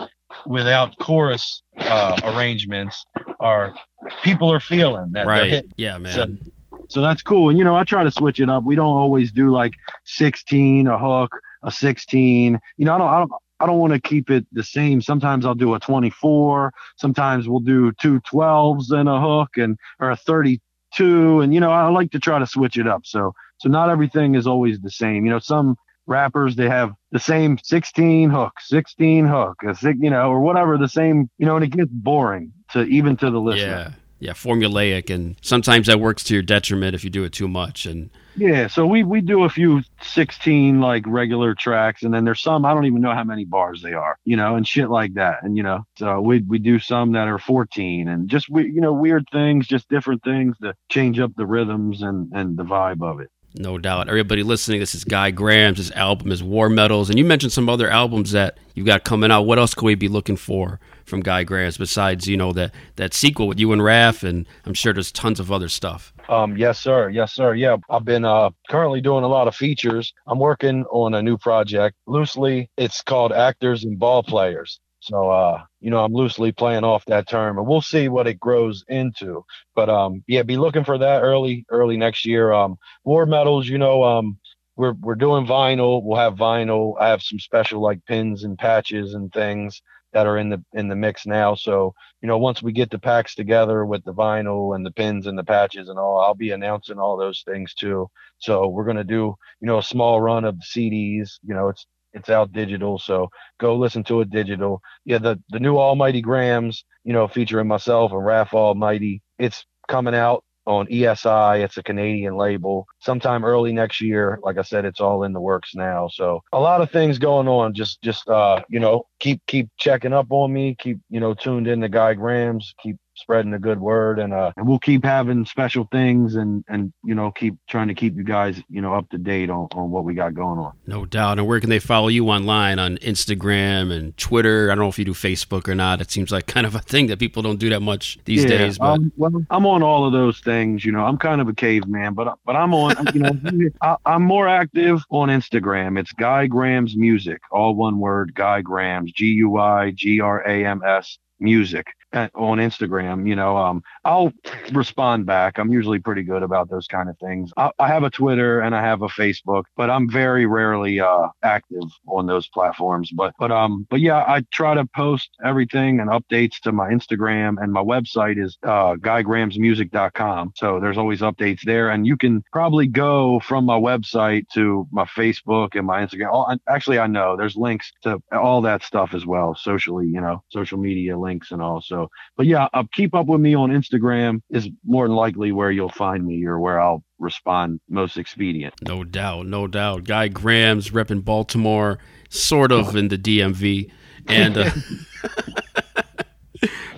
[0.45, 3.05] without chorus uh, arrangements
[3.39, 3.73] are
[4.21, 5.65] people are feeling that Right.
[5.77, 6.13] Yeah, man.
[6.13, 7.49] So, so that's cool.
[7.49, 8.63] And you know, I try to switch it up.
[8.63, 9.73] We don't always do like
[10.05, 12.59] 16 a hook, a 16.
[12.77, 13.31] You know, I don't, I don't,
[13.63, 15.01] I don't want to keep it the same.
[15.01, 16.73] Sometimes I'll do a 24.
[16.97, 21.39] Sometimes we'll do two 12s and a hook and or a 32.
[21.39, 23.05] And you know, I like to try to switch it up.
[23.05, 25.23] So, so not everything is always the same.
[25.25, 30.09] You know, some rappers they have the same 16 hook, 16 hook, a six, you
[30.09, 31.29] know, or whatever the same.
[31.37, 33.65] You know, and it gets boring to even to the listener.
[33.65, 33.91] Yeah.
[34.19, 37.85] Yeah, formulaic, and sometimes that works to your detriment if you do it too much.
[37.85, 42.41] And Yeah, so we we do a few 16 like regular tracks and then there's
[42.41, 45.13] some I don't even know how many bars they are, you know, and shit like
[45.15, 45.43] that.
[45.43, 48.81] And you know, so we we do some that are 14 and just we you
[48.81, 53.03] know weird things, just different things to change up the rhythms and and the vibe
[53.03, 53.29] of it.
[53.55, 55.77] no doubt, everybody listening, this is Guy Grams.
[55.77, 59.31] His album is War Medals, and you mentioned some other albums that you've got coming
[59.31, 59.43] out.
[59.43, 63.13] What else could we be looking for from Guy Grams besides you know that that
[63.13, 64.27] sequel with you and Raph?
[64.27, 66.12] And I'm sure there's tons of other stuff.
[66.29, 67.09] Um, yes, sir.
[67.09, 67.53] Yes, sir.
[67.53, 70.13] Yeah, I've been uh, currently doing a lot of features.
[70.27, 71.97] I'm working on a new project.
[72.07, 74.79] Loosely, it's called Actors and Ball Players.
[75.01, 78.39] So, uh, you know, I'm loosely playing off that term, and we'll see what it
[78.39, 79.43] grows into.
[79.75, 82.53] But um, yeah, be looking for that early, early next year.
[82.53, 84.37] Um, War medals, you know, um,
[84.77, 86.01] we're we're doing vinyl.
[86.03, 86.93] We'll have vinyl.
[87.01, 89.81] I have some special like pins and patches and things
[90.13, 91.55] that are in the in the mix now.
[91.55, 95.27] So you know, once we get the packs together with the vinyl and the pins
[95.27, 98.09] and the patches and all, I'll be announcing all those things too.
[98.39, 101.31] So we're gonna do, you know, a small run of CDs.
[101.43, 104.81] You know, it's it's out digital, so go listen to it digital.
[105.05, 109.21] Yeah, the the new Almighty Grams, you know, featuring myself and Raph Almighty.
[109.39, 111.63] It's coming out on ESI.
[111.63, 112.87] It's a Canadian label.
[112.99, 114.39] Sometime early next year.
[114.43, 116.07] Like I said, it's all in the works now.
[116.11, 117.73] So a lot of things going on.
[117.73, 120.75] Just just uh, you know, keep keep checking up on me.
[120.79, 122.73] Keep you know tuned in to Guy Grams.
[122.81, 126.93] Keep spreading the good word and uh and we'll keep having special things and and
[127.03, 129.89] you know keep trying to keep you guys you know up to date on on
[129.89, 131.39] what we got going on No doubt.
[131.39, 134.69] And where can they follow you online on Instagram and Twitter?
[134.69, 136.01] I don't know if you do Facebook or not.
[136.01, 138.49] It seems like kind of a thing that people don't do that much these Yeah,
[138.57, 138.77] days.
[138.77, 140.83] But um, well, I'm on all of those things.
[140.85, 143.09] You know, I'm kind of a caveman, but but I'm on.
[143.13, 145.99] You know, I, I'm more active on Instagram.
[145.99, 148.33] It's Guy Grams Music, all one word.
[148.35, 153.27] Guy Grams, G U I G R A M S Music uh, on Instagram.
[153.27, 154.31] You know, um, I'll
[154.71, 155.57] respond back.
[155.57, 157.51] I'm usually pretty good about those kind of things.
[157.57, 161.27] I, I have a Twitter and I have a Facebook, but I'm very rarely uh,
[161.43, 163.11] active on those platforms.
[163.11, 167.61] But but um but yeah, I try to post everything and updates to my Instagram
[167.61, 170.53] and my website is uh, guygramsmusic.com.
[170.55, 175.05] So there's always updates there, and you can probably go from my website to my
[175.05, 176.31] Facebook and my Instagram.
[176.31, 180.43] All, actually, I know there's links to all that stuff as well, socially, you know,
[180.49, 181.81] social media links and all.
[181.81, 182.02] So
[182.37, 185.89] but yeah, uh, keep up with me on Instagram is more than likely where you'll
[185.89, 188.73] find me or where I'll respond most expedient.
[188.85, 190.03] no doubt, no doubt.
[190.03, 191.99] Guy Grams repping Baltimore,
[192.29, 193.91] sort of in the DMV.
[194.27, 194.71] And uh,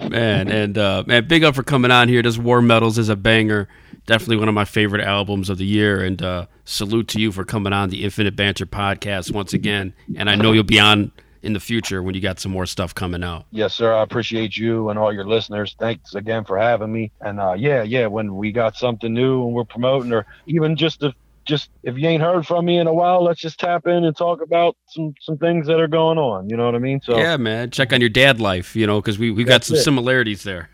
[0.09, 2.21] man, and uh, man, big up for coming on here.
[2.21, 3.67] This War Medals is a banger.
[4.05, 6.03] Definitely one of my favorite albums of the year.
[6.03, 9.93] And uh, salute to you for coming on the Infinite Banter podcast once again.
[10.15, 11.11] And I know you'll be on
[11.45, 13.45] in the future when you got some more stuff coming out.
[13.51, 13.93] Yes, sir.
[13.93, 15.75] I appreciate you and all your listeners.
[15.79, 17.11] Thanks again for having me.
[17.21, 21.03] And uh, yeah, yeah, when we got something new and we're promoting, or even just
[21.03, 21.13] if
[21.45, 24.15] just if you ain't heard from me in a while, let's just tap in and
[24.15, 26.49] talk about some some things that are going on.
[26.49, 26.99] You know what I mean?
[27.01, 27.71] So Yeah, man.
[27.71, 29.81] Check on your dad life, you know, because we we got some it.
[29.81, 30.69] similarities there.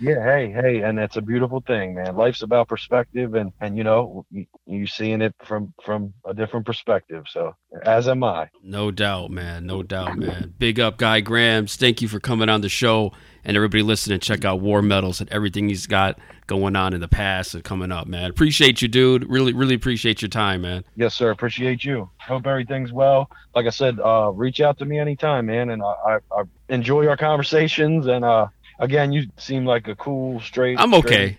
[0.00, 2.16] yeah, hey, hey, and that's a beautiful thing, man.
[2.16, 6.66] Life's about perspective, and and you know you, you seeing it from from a different
[6.66, 7.24] perspective.
[7.28, 8.48] So as am I.
[8.62, 9.66] no doubt, man.
[9.66, 10.54] No doubt, man.
[10.58, 11.76] Big up, Guy Grams.
[11.76, 13.12] Thank you for coming on the show.
[13.44, 16.16] And everybody listening, check out War Medals and everything he's got
[16.52, 18.28] going on in the past and coming up, man.
[18.28, 19.26] Appreciate you, dude.
[19.26, 20.84] Really, really appreciate your time, man.
[20.96, 21.30] Yes, sir.
[21.30, 22.10] Appreciate you.
[22.18, 23.30] Hope everything's well.
[23.54, 25.70] Like I said, uh, reach out to me anytime, man.
[25.70, 28.06] And I, I, I enjoy our conversations.
[28.06, 28.48] And uh,
[28.78, 30.78] again, you seem like a cool, straight.
[30.78, 31.38] I'm okay.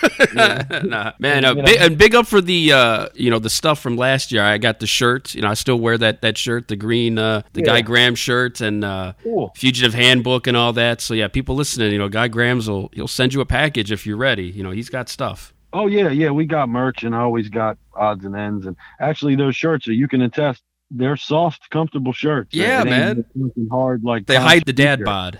[0.00, 0.80] straight guy.
[0.84, 3.96] nah, man, uh, big, and big up for the uh, you know the stuff from
[3.96, 4.42] last year.
[4.42, 5.34] I got the shirt.
[5.34, 8.60] You know, I still wear that that shirt, the green, uh, the Guy Graham shirt,
[8.60, 9.52] and uh, Cool.
[9.56, 11.00] Fugitive Handbook and all that.
[11.00, 14.06] So yeah, people listening, you know, Guy Grams will he'll send you a package if
[14.06, 14.46] you're ready.
[14.46, 15.54] You know, he's got stuff.
[15.72, 16.30] Oh yeah, yeah.
[16.30, 18.66] We got merch, and I always got odds and ends.
[18.66, 22.54] And actually, those shirts, so you can attest, they're soft, comfortable shirts.
[22.54, 23.24] Yeah, man.
[23.70, 25.04] Hard like They hide the dad Spreaker.
[25.04, 25.38] bod.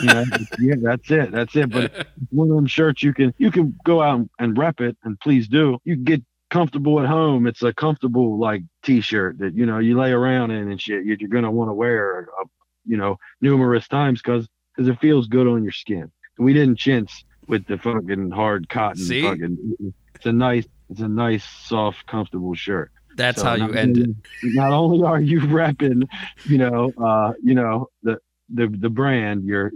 [0.00, 0.24] You know,
[0.58, 1.30] yeah, that's it.
[1.30, 1.70] That's it.
[1.70, 5.18] But one of them shirts you can you can go out and rep it, and
[5.20, 5.78] please do.
[5.84, 7.46] You can get comfortable at home.
[7.46, 11.04] It's a comfortable like t-shirt that you know you lay around in and shit.
[11.04, 12.44] You're gonna want to wear, uh,
[12.84, 16.10] you know, numerous times because because it feels good on your skin.
[16.38, 19.02] We didn't chintz with the fucking hard cotton.
[19.02, 19.22] See?
[19.22, 22.90] Fucking, it's a nice, it's a nice, soft, comfortable shirt.
[23.20, 24.10] That's So how you end it.
[24.42, 26.08] Not only are you repping,
[26.46, 28.18] you know, uh, you know the
[28.52, 29.72] the the brand, your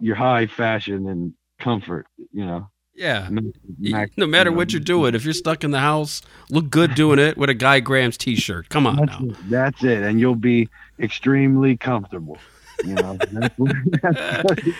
[0.00, 2.68] your high fashion and comfort, you know.
[2.96, 3.28] Yeah.
[3.28, 6.22] Max- max- No matter you know, what you're doing, if you're stuck in the house,
[6.48, 8.68] look good doing it with a Guy Grams t-shirt.
[8.68, 9.26] Come on That's now.
[9.30, 10.68] it, that's it, and you'll be
[11.00, 12.38] extremely comfortable.
[12.84, 13.16] You know.
[13.32, 13.72] That's what,
[14.02, 14.72] that's what- yeah,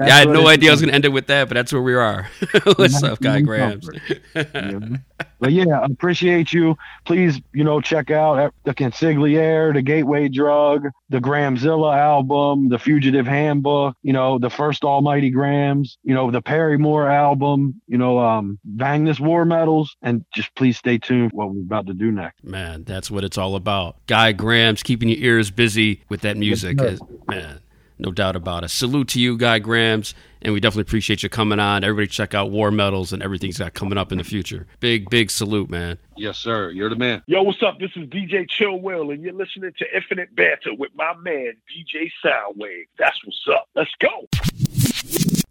[0.00, 1.82] I had no idea I was going to end it with that, but that's where
[1.82, 2.28] we are.
[2.76, 5.04] What's up, Guy Maximum
[5.38, 5.42] Grams?
[5.42, 5.66] comfort, you know?
[5.66, 6.76] But yeah, I appreciate you.
[7.04, 13.26] Please, you know, check out the Consigliere, the Gateway Drug, the Gramzilla album, the Fugitive
[13.26, 18.58] Handbook, you know, the first Almighty Grams, you know, the Perrymore album, you know, um,
[18.64, 22.10] Bang This War Medals, and just please stay tuned for what we're about to do
[22.10, 22.42] next.
[22.44, 23.96] Man, that's what it's all about.
[24.06, 26.80] Guy Grams keeping your ears busy with that music.
[26.80, 27.00] Yes.
[27.28, 27.60] Man,
[27.98, 28.68] no doubt about it.
[28.68, 30.14] Salute to you, Guy Grams,
[30.44, 31.84] and we definitely appreciate you coming on.
[31.84, 34.66] Everybody check out War Medals and everything's got coming up in the future.
[34.80, 35.98] Big, big salute, man.
[36.16, 36.70] Yes, sir.
[36.70, 37.22] You're the man.
[37.26, 37.78] Yo, what's up?
[37.78, 42.84] This is DJ Chillwell, and you're listening to Infinite Banter with my man, DJ Soundwave.
[42.98, 43.68] That's what's up.
[43.74, 44.28] Let's go.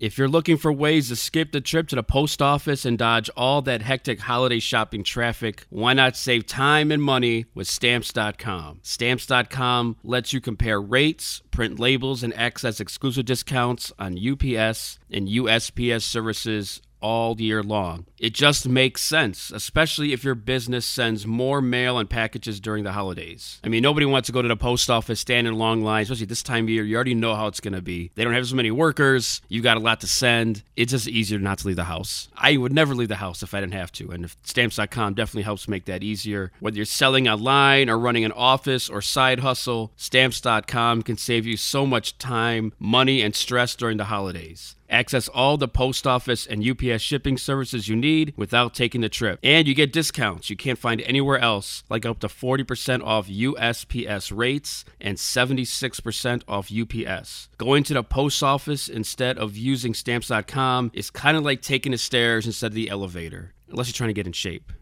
[0.02, 3.30] If you're looking for ways to skip the trip to the post office and dodge
[3.38, 8.80] all that hectic holiday shopping traffic, why not save time and money with stamps.com?
[8.82, 16.02] Stamps.com lets you compare rates, print labels, and access exclusive discounts on UPS and USPS
[16.02, 18.06] services all year long.
[18.18, 22.92] It just makes sense, especially if your business sends more mail and packages during the
[22.92, 23.60] holidays.
[23.64, 26.28] I mean, nobody wants to go to the post office, stand in long lines, especially
[26.28, 26.84] this time of year.
[26.84, 28.12] You already know how it's going to be.
[28.16, 29.42] They don't have so many workers.
[29.50, 30.64] You've got a lot to send.
[30.76, 32.30] It's just easier not to leave the house.
[32.36, 34.12] I would never leave the house if I didn't have to.
[34.12, 36.52] And if stamps.com definitely helps make that easier.
[36.60, 41.58] Whether you're selling online or running an office or side hustle, stamps.com can save you
[41.58, 44.76] so much time, money, and stress during the holidays.
[44.92, 49.40] Access all the post office and UPS shipping services you need without taking the trip.
[49.42, 54.36] And you get discounts you can't find anywhere else, like up to 40% off USPS
[54.36, 57.50] rates and 76% off UPS.
[57.58, 61.98] Going to the post office instead of using stamps.com is kind of like taking the
[61.98, 64.74] stairs instead of the elevator, unless you're trying to get in shape.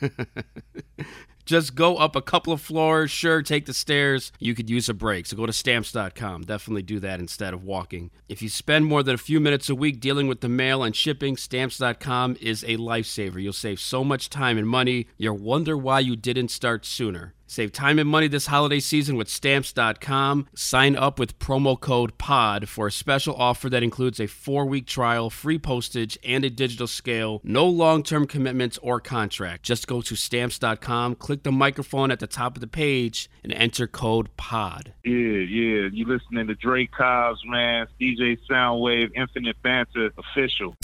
[1.44, 3.10] Just go up a couple of floors.
[3.10, 4.32] Sure, take the stairs.
[4.38, 5.26] You could use a break.
[5.26, 6.42] So go to stamps.com.
[6.42, 8.10] Definitely do that instead of walking.
[8.28, 10.94] If you spend more than a few minutes a week dealing with the mail and
[10.94, 13.42] shipping, stamps.com is a lifesaver.
[13.42, 15.06] You'll save so much time and money.
[15.16, 17.34] You'll wonder why you didn't start sooner.
[17.50, 20.46] Save time and money this holiday season with stamps.com.
[20.54, 24.86] Sign up with promo code POD for a special offer that includes a four week
[24.86, 27.40] trial, free postage, and a digital scale.
[27.42, 29.64] No long term commitments or contract.
[29.64, 33.88] Just go to stamps.com, click the microphone at the top of the page, and enter
[33.88, 34.92] code POD.
[35.04, 35.88] Yeah, yeah.
[35.92, 37.88] You listening to Dre Cobbs, man.
[38.00, 40.76] DJ Soundwave, Infinite Banter, official.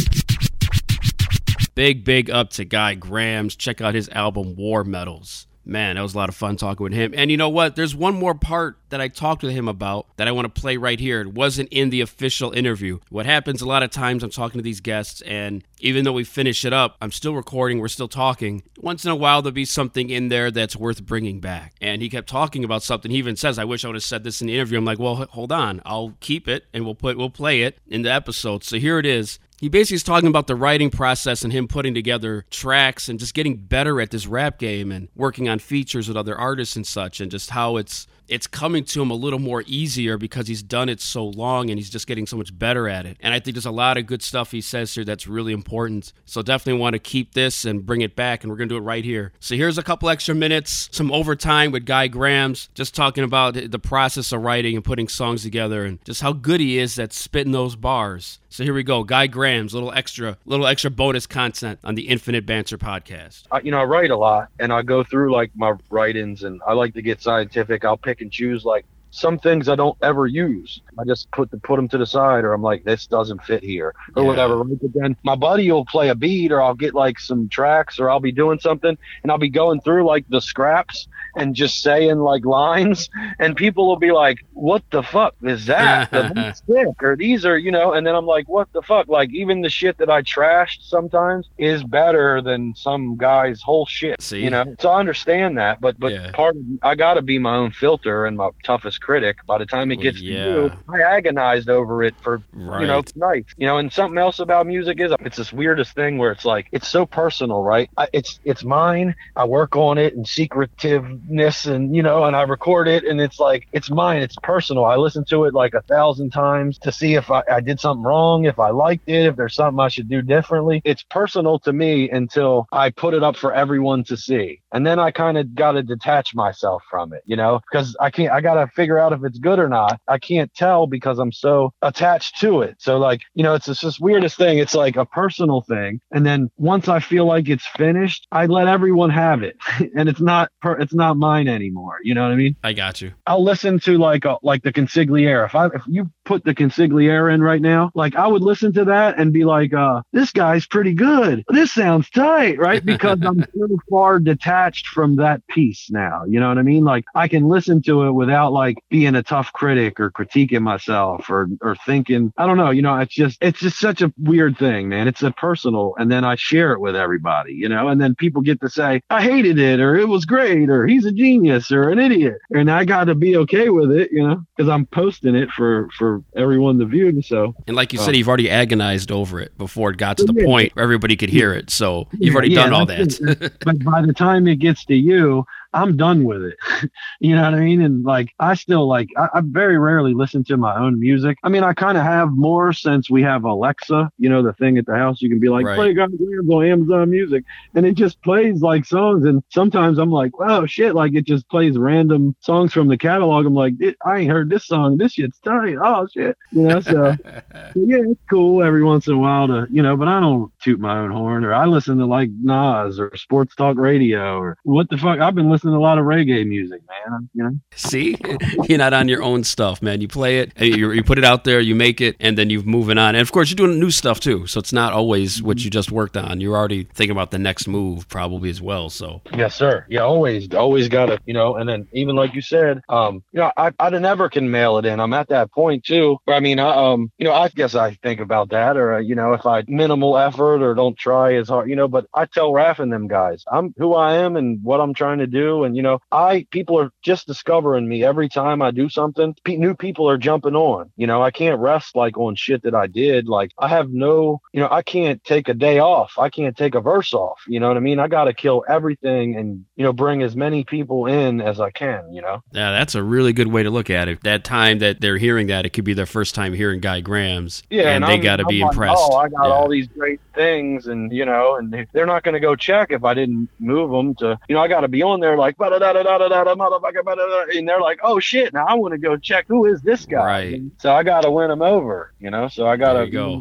[1.77, 3.55] Big, big up to Guy Grams.
[3.55, 5.47] Check out his album War Medals.
[5.69, 7.13] Man, that was a lot of fun talking with him.
[7.17, 7.75] And you know what?
[7.75, 10.77] There's one more part that I talked with him about that I want to play
[10.77, 11.21] right here.
[11.21, 13.01] It wasn't in the official interview.
[13.11, 16.23] What happens a lot of times, I'm talking to these guests, and even though we
[16.23, 18.63] finish it up, I'm still recording, we're still talking.
[18.79, 21.75] Once in a while, there'll be something in there that's worth bringing back.
[21.81, 23.11] And he kept talking about something.
[23.11, 24.79] He even says, I wish I would have said this in the interview.
[24.79, 25.83] I'm like, well, hold on.
[25.85, 28.63] I'll keep it and we'll put we'll play it in the episode.
[28.63, 29.39] So here it is.
[29.59, 33.33] He basically is talking about the writing process and him putting together tracks and just
[33.33, 37.21] getting better at this rap game and working on features with other artists and such
[37.21, 40.89] and just how it's it's coming to him a little more easier because he's done
[40.89, 43.17] it so long and he's just getting so much better at it.
[43.21, 46.13] And I think there's a lot of good stuff he says here that's really important.
[46.25, 48.79] So definitely want to keep this and bring it back and we're going to do
[48.79, 49.33] it right here.
[49.41, 53.79] So here's a couple extra minutes, some overtime with Guy Grams, just talking about the
[53.79, 57.53] process of writing and putting songs together and just how good he is at spitting
[57.53, 58.41] those bars.
[58.57, 59.05] So here we go.
[59.05, 63.43] Guy Grams little extra little extra bonus content on the Infinite Banter podcast.
[63.51, 66.63] I, you know, I write a lot and I go through like my write-ins and
[66.67, 67.85] I like to get scientific.
[67.85, 68.87] I'll pick and choose like
[69.17, 70.81] some things I don't ever use.
[70.99, 73.63] I just put the, put them to the side, or I'm like, this doesn't fit
[73.63, 74.29] here, or Yeah.
[74.29, 74.59] whatever.
[74.63, 74.79] Right?
[74.81, 78.11] But then my buddy will play a beat, or I'll get like some tracks, or
[78.11, 82.19] I'll be doing something, and I'll be going through like the scraps and just saying
[82.19, 83.09] like lines,
[83.39, 86.11] and people will be like, "What the fuck is that?
[86.13, 89.31] That's sick," or these are you know, and then I'm like, "What the fuck?" Like
[89.33, 94.21] even the shit that I trashed sometimes is better than some guy's whole shit.
[94.21, 94.43] See?
[94.45, 96.31] You know, so I understand that, but but Yeah.
[96.33, 99.37] part of I got to be my own filter and my toughest critic.
[99.47, 100.45] By the time it gets yeah.
[100.45, 102.81] to you, I agonized over it for Right.
[102.81, 103.55] you know nights.
[103.57, 106.67] You know, and something else about music is it's this weirdest thing where it's like
[106.73, 107.89] it's so personal, right?
[107.97, 109.15] I, it's it's mine.
[109.37, 113.39] I work on it and secretiveness, and you know, and I record it, and it's
[113.39, 114.23] like it's mine.
[114.23, 114.85] It's personal.
[114.85, 118.03] I listen to it like a thousand times to see if I, I did something
[118.03, 120.83] wrong, if I liked it, if there's something I should do differently.
[120.85, 124.99] It's personal to me until I put it up for everyone to see, and then
[124.99, 128.33] I kind of got to detach myself from it, you know, because I can't.
[128.33, 130.01] I got to figure out if it's good or not.
[130.07, 132.77] I can't tell because I'm so attached to it.
[132.79, 134.59] So like, you know, it's, it's this weirdest thing.
[134.59, 138.69] It's like a personal thing, and then once I feel like it's finished, I let
[138.69, 139.57] everyone have it,
[139.97, 141.99] and it's not per, it's not mine anymore.
[142.05, 142.55] You know what I mean?
[142.63, 143.13] I got you.
[143.27, 145.45] I'll listen to like a, like the Consigliere.
[145.47, 148.85] If I if you put the Consigliere in right now, like I would listen to
[148.85, 151.45] that and be like, uh, this guy's pretty good.
[151.49, 152.85] This sounds tight, right?
[152.85, 156.23] Because I'm so far detached from that piece now.
[156.29, 156.85] You know what I mean?
[156.85, 161.29] Like I can listen to it without like being a tough critic or critiquing myself
[161.31, 162.71] or or thinking I don't know.
[162.71, 165.09] You know, it's just it's just such a weird thing, man.
[165.09, 167.53] It's a personal, and then I share it with everybody.
[167.55, 170.69] You know, and then people get to say I hated it or it was great
[170.71, 174.11] or he's a genius or an idiot, and I got to be okay with it.
[174.13, 177.09] You know, because I'm posting it for for everyone to view.
[177.09, 178.03] And So And like you Oh.
[178.05, 180.45] said, you've already agonized over it before it got to the Yeah.
[180.45, 181.71] point where everybody could hear it.
[181.71, 183.59] So you've already yeah, done all that.
[183.65, 185.45] but by the time it gets to you,
[185.77, 186.57] I'm done with it.
[187.21, 187.83] you know what I mean?
[187.83, 191.37] And like, I still like, I, I very rarely listen to my own music.
[191.43, 194.79] I mean, I kind of have more since we have Alexa, you know, the thing
[194.79, 195.21] at the house.
[195.21, 195.77] You can be like, Right.
[195.77, 197.45] play Guns N' on Amazon Music.
[197.75, 199.27] And it just plays like songs.
[199.27, 200.95] And sometimes I'm like, wow, shit.
[200.95, 203.45] Like it just plays random songs from the catalog.
[203.45, 203.75] I'm like,
[204.05, 204.97] I ain't heard this song.
[204.97, 205.77] This shit's tight.
[205.83, 206.39] Oh shit.
[206.53, 206.81] You know.
[206.81, 210.51] So, yeah, it's cool every once in a while to, you know, but I don't
[210.63, 214.57] toot my own horn or I listen to like Nas or Sports Talk Radio or
[214.63, 215.21] what the fuck.
[215.21, 217.29] I've been listening to a lot of reggae music, man.
[217.35, 218.17] You know, See,
[218.69, 220.01] you're not on your own stuff, man.
[220.01, 222.51] You play it, and you, you put it out there, you make it, and then
[222.51, 223.15] you're moving on.
[223.15, 224.47] And of course, you're doing new stuff too.
[224.47, 226.41] So it's not always what you just worked on.
[226.41, 228.91] You're already thinking about the next move, probably as well.
[228.91, 229.87] So Yes, sir.
[229.89, 233.41] Yeah, always, always got to, you know, and then even like you said, um, you
[233.41, 235.01] know, I, I never can mail it in.
[235.01, 237.95] I'm at that point too, where I mean, I, um, you know, I guess I
[238.03, 241.49] think about that or, uh, you know, if I minimal effort or don't try as
[241.49, 244.63] hard, you know, but I tell Raph and them guys, I'm who I am and
[244.63, 245.56] what I'm trying to do.
[245.65, 249.35] And, you know, I, people are just discovering me every time I do something.
[249.45, 252.75] Pe- new people are jumping on, you know, I can't rest like on shit that
[252.75, 253.29] I did.
[253.29, 256.15] Like I have no, you know, I can't take a day off.
[256.19, 257.41] I can't take a verse off.
[257.49, 257.99] You know what I mean?
[257.99, 261.71] I got to kill everything and, you know, bring as many people in as I
[261.71, 262.43] can, you know?
[262.53, 264.23] yeah, that's a really good way to look at it.
[264.23, 267.63] That time that they're hearing that, it could be their first time hearing Guy Grams,
[267.71, 268.97] Yeah, and, and, they got to be like, impressed.
[268.99, 269.53] Oh, I got Yeah.
[269.53, 273.05] all these great things, and you know, and they're not going to go check if
[273.05, 275.69] I didn't move them to, you know, I got to be on there like, da
[275.71, 278.99] da da da da da motherfucker, and they're like, oh shit, now I want to
[278.99, 280.55] go check who is this guy, Right.
[280.55, 283.39] And so I got to win them over, you know, so I got to go.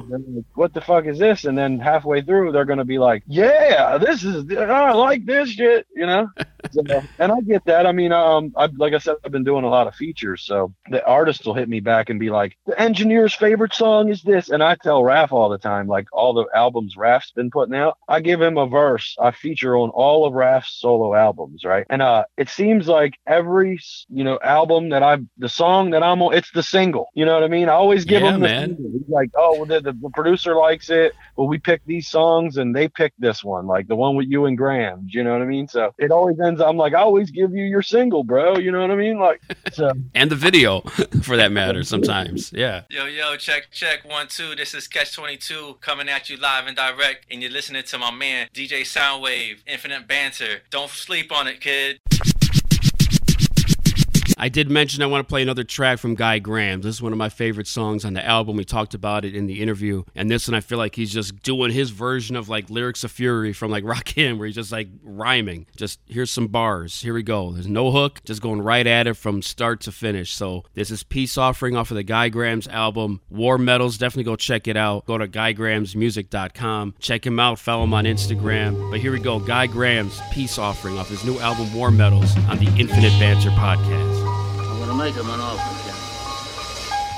[0.54, 1.46] What the fuck is this?
[1.46, 5.50] And then halfway through, they're going to be like, yeah, this is, I like this
[5.50, 6.30] shit, you know.
[6.72, 6.84] So,
[7.20, 7.86] and I get that.
[7.88, 10.74] I mean, um, I, like I said, I've been doing a lot of features, so
[10.90, 14.50] the artist will hit me back and be like, "The engineer's favorite song is this,"
[14.50, 17.98] and I tell Raph all the time, like all the albums Raph's been putting out,
[18.10, 19.16] I give him a verse.
[19.22, 21.86] I feature on all of Raph's solo albums, right?
[21.90, 26.22] And uh, it seems like every you know album that I've the song that I'm
[26.22, 27.08] on, it's the single.
[27.16, 27.70] You know what I mean?
[27.70, 28.60] I always give Yeah, him the man.
[28.60, 28.92] single.
[28.94, 32.76] He's like, "Oh, well, the, the producer likes it." well, we picked these songs and
[32.76, 35.08] they picked this one, like the one with you and Graham.
[35.10, 35.68] You know what I mean?
[35.68, 36.55] So it always ends.
[36.62, 38.58] I'm like, I always give you your single, bro.
[38.58, 39.20] You know what I mean?
[39.20, 39.42] Like,
[39.72, 40.82] so and the video,
[41.22, 42.52] for that matter, sometimes.
[42.54, 42.84] Yeah.
[42.90, 44.56] Yo, yo, check, check, one, two.
[44.56, 48.12] This is Catch 22 coming at you live and direct, and you're listening to my
[48.12, 50.62] man, DJ Soundwave, Infinite Banter.
[50.70, 52.00] Don't sleep on it, kid.
[54.38, 56.82] I did mention I want to play another track from Guy Graham.
[56.82, 58.56] This is one of my favorite songs on the album.
[58.56, 60.04] We talked about it in the interview.
[60.16, 63.12] And this one, I feel like he's just doing his version of like Lyrics of
[63.12, 65.66] Fury from like Rock Rakim, where he's just like rhyming.
[65.76, 67.02] Just here's some bars.
[67.02, 67.52] Here we go.
[67.52, 70.34] There's no hook, just going right at it from start to finish.
[70.34, 73.22] So this is Peace Offering off of the Guy Grams album.
[73.30, 75.06] War Medals, definitely go check it out.
[75.06, 76.96] Go to GuyGramsMusic.com.
[77.00, 77.60] Check him out.
[77.60, 78.92] Follow him on Instagram.
[78.92, 79.40] But here we go.
[79.40, 84.25] Guy Grams Peace Offering off his new album War Medals on the Infinite Banter podcast.
[85.06, 85.85] Make him an offer.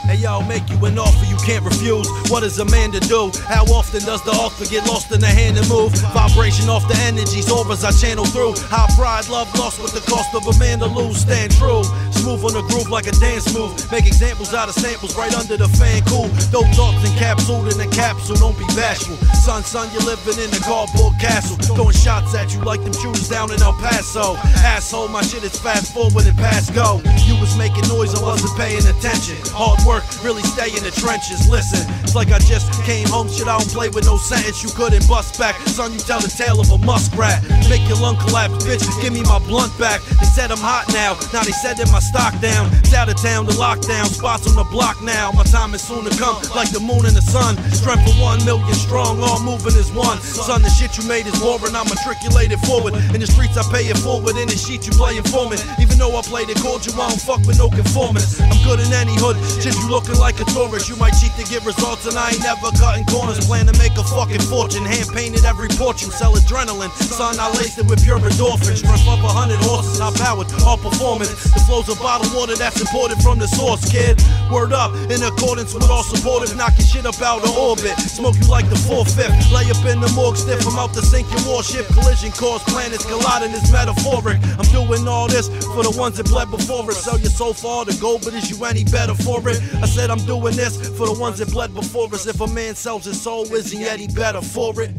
[0.08, 2.08] Hey yo, make you an offer you can't refuse.
[2.32, 3.30] What is a man to do?
[3.44, 5.92] How often does the offer get lost in the hand and move?
[6.16, 8.56] Vibration off the energies, auras I channel through.
[8.72, 11.28] High pride, love lost with the cost of a man to lose.
[11.28, 11.84] Stand true,
[12.16, 13.76] smooth on the groove like a dance move.
[13.92, 16.00] Make examples out of samples right under the fan.
[16.08, 18.40] Cool, dope thoughts encapsulated in a capsule.
[18.40, 19.92] Don't be bashful, son, son.
[19.92, 23.60] You're living in a cardboard castle, throwing shots at you like them shooters down in
[23.60, 24.40] El Paso.
[24.64, 27.04] Asshole, my shit is fast forward and past go.
[27.28, 29.36] You was making noise, I wasn't paying attention.
[29.52, 31.48] Hard work, really stay in the trenches.
[31.50, 33.30] Listen, it's like I just came home.
[33.30, 34.64] Shit, I don't play with no sentence.
[34.64, 35.94] You couldn't bust back, son.
[35.94, 37.44] You tell the tale of a muskrat.
[37.70, 38.84] Make your lung collapse, bitch.
[39.02, 40.02] Give me my blunt back.
[40.20, 41.16] They said I'm hot now.
[41.34, 42.70] Now they said that my stock down.
[42.84, 44.06] It's out of town, the lockdown.
[44.12, 45.32] Spots on the block now.
[45.32, 47.58] My time is soon to come, like the moon and the sun.
[47.72, 50.20] Strength for one million strong, all moving as one.
[50.22, 52.94] Son, the shit you made is war, and I'm matriculated forward.
[53.16, 54.36] In the streets, I pay it forward.
[54.38, 55.64] In the sheet, you play informant.
[55.80, 58.42] Even though I played it cold, you I don't fuck with no conformance.
[58.42, 59.38] I'm good in any hood.
[59.62, 60.90] Shit, you looking like a tourist.
[60.90, 63.46] You might cheat to get results, and I ain't never cutting corners.
[63.46, 64.84] Plan to make a fucking fortune.
[64.84, 66.12] Hand painted every portrait.
[66.12, 66.92] Sell adrenaline.
[67.00, 68.84] Son, I laced it with pure endorphins.
[68.84, 70.00] Strength of a hundred horses.
[70.00, 71.32] I powered all performance.
[71.54, 74.20] The flows of bottled water that's imported from the source, kid.
[74.52, 76.56] Word up, in accordance with all supportive.
[76.56, 77.98] Knocking shit up out of orbit.
[78.00, 79.36] Smoke you like the four fifth.
[79.52, 80.66] Lay up in the morgue stiff.
[80.68, 81.86] I'm out to sink your warship.
[81.88, 84.38] Collision cause planets colliding is metaphoric.
[84.58, 87.04] I'm doing all this for the ones that bled before us.
[87.04, 89.62] Sell your soul for all the gold, but is you any better for it?
[89.84, 92.26] I said I'm doing this for the ones that bled before us.
[92.26, 94.92] If a man sells his soul, is he any better for it?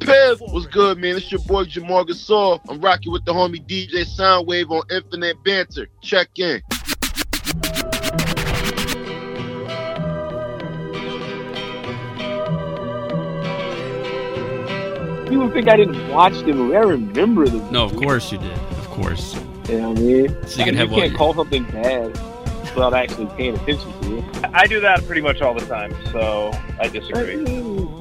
[0.00, 1.16] Piv, what's good, man?
[1.16, 2.60] It's your boy Jamar Gasol.
[2.68, 5.86] I'm rocking with the homie DJ Soundwave on Infinite Banter.
[6.02, 6.62] Check in.
[15.28, 16.76] People think I didn't watch the movie.
[16.76, 17.70] I remember the movie.
[17.72, 18.52] No, of course you did.
[18.52, 19.34] Of course.
[19.68, 20.36] You know what I mean?
[20.46, 22.08] So you can I- have you all can't your- call something bad
[22.74, 24.24] without actually paying attention to it.
[24.52, 26.50] I do that pretty much all the time, so
[26.80, 27.36] I disagree.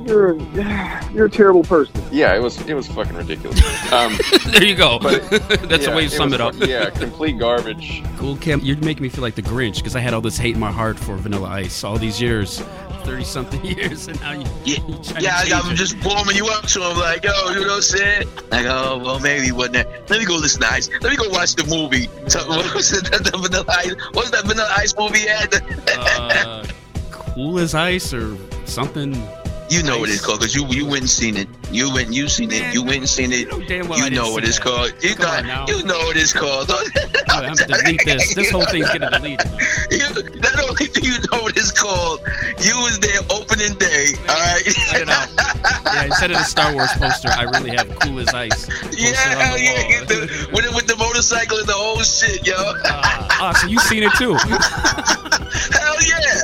[0.05, 0.35] You're
[1.13, 1.93] you're a terrible person.
[2.11, 3.59] Yeah, it was it was fucking ridiculous.
[3.93, 4.17] Um,
[4.47, 4.99] there you go.
[4.99, 5.47] but That's
[5.85, 6.55] the yeah, way you sum was it up.
[6.67, 8.03] yeah, complete garbage.
[8.17, 8.59] Cool, Kim.
[8.61, 10.71] You're making me feel like the Grinch because I had all this hate in my
[10.71, 12.61] heart for Vanilla Ice all these years,
[13.03, 14.45] thirty something years, and now you.
[14.65, 15.75] Yeah, yeah I, it.
[15.75, 18.27] just warming you up to him, like, yo, you know what I'm saying?
[18.51, 20.09] Like, oh, well, maybe wasn't that.
[20.09, 20.89] Let me go listen to Ice.
[21.01, 22.09] Let me go watch the movie.
[22.29, 23.05] So, what was it?
[23.05, 23.95] The, the Vanilla Ice.
[24.11, 25.53] What was that Vanilla Ice movie had?
[25.97, 26.65] uh,
[27.11, 29.13] cool as ice or something.
[29.69, 31.47] You know what it's called, because you you went and seen it.
[31.71, 32.73] You went you seen it.
[32.73, 33.49] You went and seen it.
[33.67, 34.63] damn well you know what it's that.
[34.63, 34.93] called.
[35.01, 35.65] You Come know, now.
[35.67, 36.69] you know what it's called.
[37.29, 38.33] I'm gonna delete this.
[38.35, 39.39] This whole thing's deleted.
[39.91, 40.07] You,
[40.39, 42.19] not only do you know what it's called,
[42.61, 44.13] you was there opening day.
[44.27, 44.61] All right.
[44.65, 45.29] It out.
[45.93, 48.67] Yeah, instead of the Star Wars poster, I really have cool as ice.
[48.97, 52.45] Yeah, on hell the yeah, the, with, the- with the motorcycle and the whole shit,
[52.47, 52.55] yo.
[52.57, 54.33] Ah, so you've seen it too.
[54.33, 56.43] Hell yeah,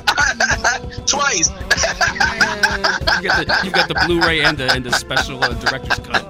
[1.10, 1.49] twice.
[1.49, 6.24] You got the you got the Blu-ray and the and the special uh, director's cut.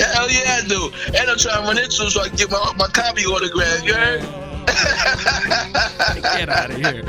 [0.00, 0.90] Hell yeah, I do.
[1.16, 3.84] And I'm trying to run into so I can get my my copy autograph.
[3.84, 4.22] You heard?
[6.36, 7.04] Get out of here.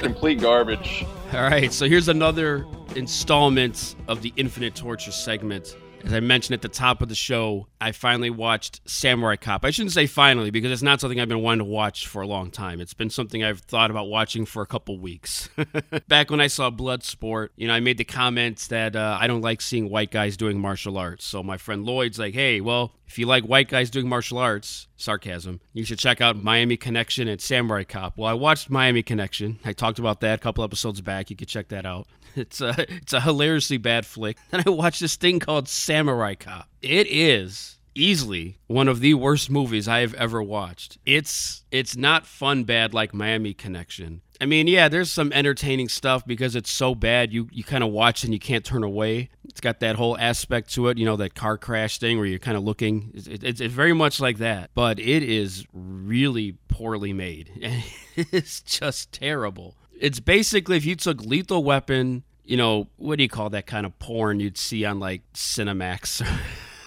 [0.00, 1.04] Complete garbage.
[1.32, 5.76] All right, so here's another installment of the Infinite Torture segment.
[6.04, 9.64] As I mentioned at the top of the show, I finally watched Samurai Cop.
[9.64, 12.26] I shouldn't say finally because it's not something I've been wanting to watch for a
[12.26, 12.78] long time.
[12.78, 15.48] It's been something I've thought about watching for a couple weeks.
[16.08, 19.40] Back when I saw Bloodsport, you know, I made the comments that uh, I don't
[19.40, 21.24] like seeing white guys doing martial arts.
[21.24, 24.88] So my friend Lloyd's like, hey, well, if you like white guys doing martial arts,
[24.96, 28.18] sarcasm, you should check out Miami Connection and Samurai Cop.
[28.18, 29.58] Well, I watched Miami Connection.
[29.64, 31.30] I talked about that a couple episodes back.
[31.30, 32.06] You could check that out.
[32.36, 34.36] It's a it's a hilariously bad flick.
[34.50, 36.68] Then I watched this thing called Samurai Cop.
[36.82, 40.98] It is easily one of the worst movies I have ever watched.
[41.06, 44.20] It's it's not fun bad like Miami Connection.
[44.40, 47.90] I mean, yeah, there's some entertaining stuff because it's so bad you you kind of
[47.90, 49.30] watch and you can't turn away.
[49.44, 52.38] It's got that whole aspect to it, you know, that car crash thing where you're
[52.38, 53.12] kind of looking.
[53.14, 57.50] It's, it's, it's very much like that, but it is really poorly made.
[57.62, 57.84] And
[58.32, 59.76] it's just terrible.
[59.98, 63.86] It's basically if you took Lethal Weapon, you know, what do you call that kind
[63.86, 66.26] of porn you'd see on like Cinemax?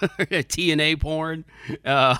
[0.00, 1.44] TNA porn?
[1.84, 2.16] Uh,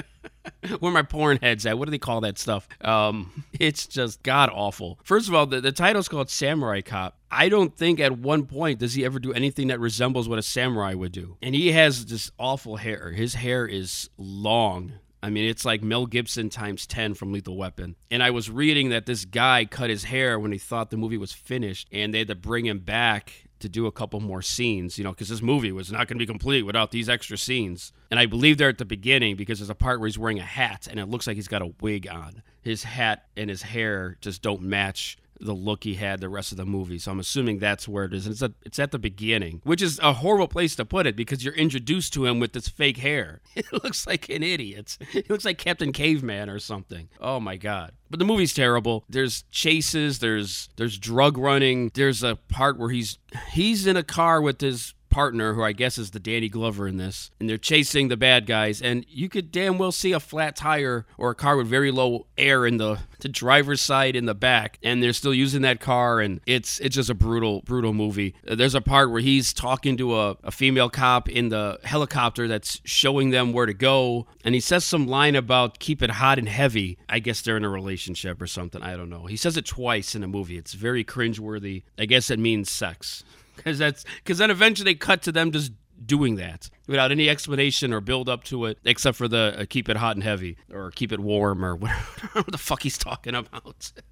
[0.78, 1.78] where my porn heads at?
[1.78, 2.68] What do they call that stuff?
[2.80, 4.98] Um, it's just god awful.
[5.04, 7.16] First of all, the, the title's called Samurai Cop.
[7.30, 10.42] I don't think at one point does he ever do anything that resembles what a
[10.42, 11.36] samurai would do.
[11.42, 13.12] And he has this awful hair.
[13.12, 14.94] His hair is long.
[15.22, 17.96] I mean, it's like Mel Gibson times 10 from Lethal Weapon.
[18.10, 21.18] And I was reading that this guy cut his hair when he thought the movie
[21.18, 24.98] was finished, and they had to bring him back to do a couple more scenes,
[24.98, 27.92] you know, because this movie was not going to be complete without these extra scenes.
[28.10, 30.44] And I believe they're at the beginning because there's a part where he's wearing a
[30.44, 32.42] hat and it looks like he's got a wig on.
[32.62, 36.58] His hat and his hair just don't match the look he had the rest of
[36.58, 36.98] the movie.
[36.98, 38.26] So I'm assuming that's where it is.
[38.26, 41.16] And it's, a, it's at the beginning, which is a horrible place to put it
[41.16, 43.40] because you're introduced to him with this fake hair.
[43.58, 44.96] It looks like an idiot.
[45.12, 47.08] It looks like Captain Caveman or something.
[47.20, 47.92] Oh my god.
[48.08, 49.04] But the movie's terrible.
[49.08, 51.90] There's chases, there's there's drug running.
[51.92, 53.18] There's a part where he's
[53.50, 56.96] he's in a car with his partner, who I guess is the Danny Glover in
[56.96, 60.56] this, and they're chasing the bad guys, and you could damn well see a flat
[60.56, 64.34] tire or a car with very low air in the the driver's side in the
[64.34, 68.34] back, and they're still using that car, and it's it's just a brutal brutal movie.
[68.46, 72.46] Uh, There's a part where he's talking to a, a female cop in the helicopter
[72.46, 76.38] that's showing them where to go, and he says some line about keep it hot
[76.38, 76.98] and heavy.
[77.08, 78.82] I guess they're in a relationship or something.
[78.82, 79.26] I don't know.
[79.26, 80.56] He says it twice in a movie.
[80.58, 81.82] It's very cringeworthy.
[81.98, 83.24] I guess it means sex
[83.58, 85.72] because that's because then eventually they cut to them just
[86.04, 89.88] doing that without any explanation or build up to it except for the uh, keep
[89.88, 93.92] it hot and heavy or keep it warm or whatever the fuck he's talking about.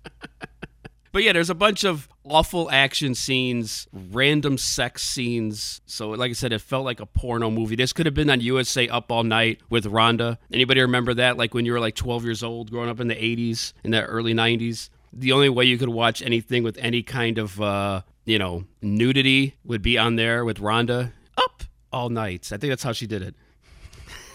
[1.13, 5.81] But yeah there's a bunch of awful action scenes random sex scenes.
[5.87, 7.75] So like i said it felt like a porno movie.
[7.75, 10.37] This could have been on usa up all night with rhonda.
[10.53, 11.39] Anybody remember that?
[11.39, 14.05] Like when you were like 12 years old growing up in the 80s in the
[14.05, 18.39] early 90s the only way you could watch anything with any kind of uh you
[18.39, 22.93] know nudity would be on there with rhonda up all night i think that's how
[22.93, 23.35] she did it.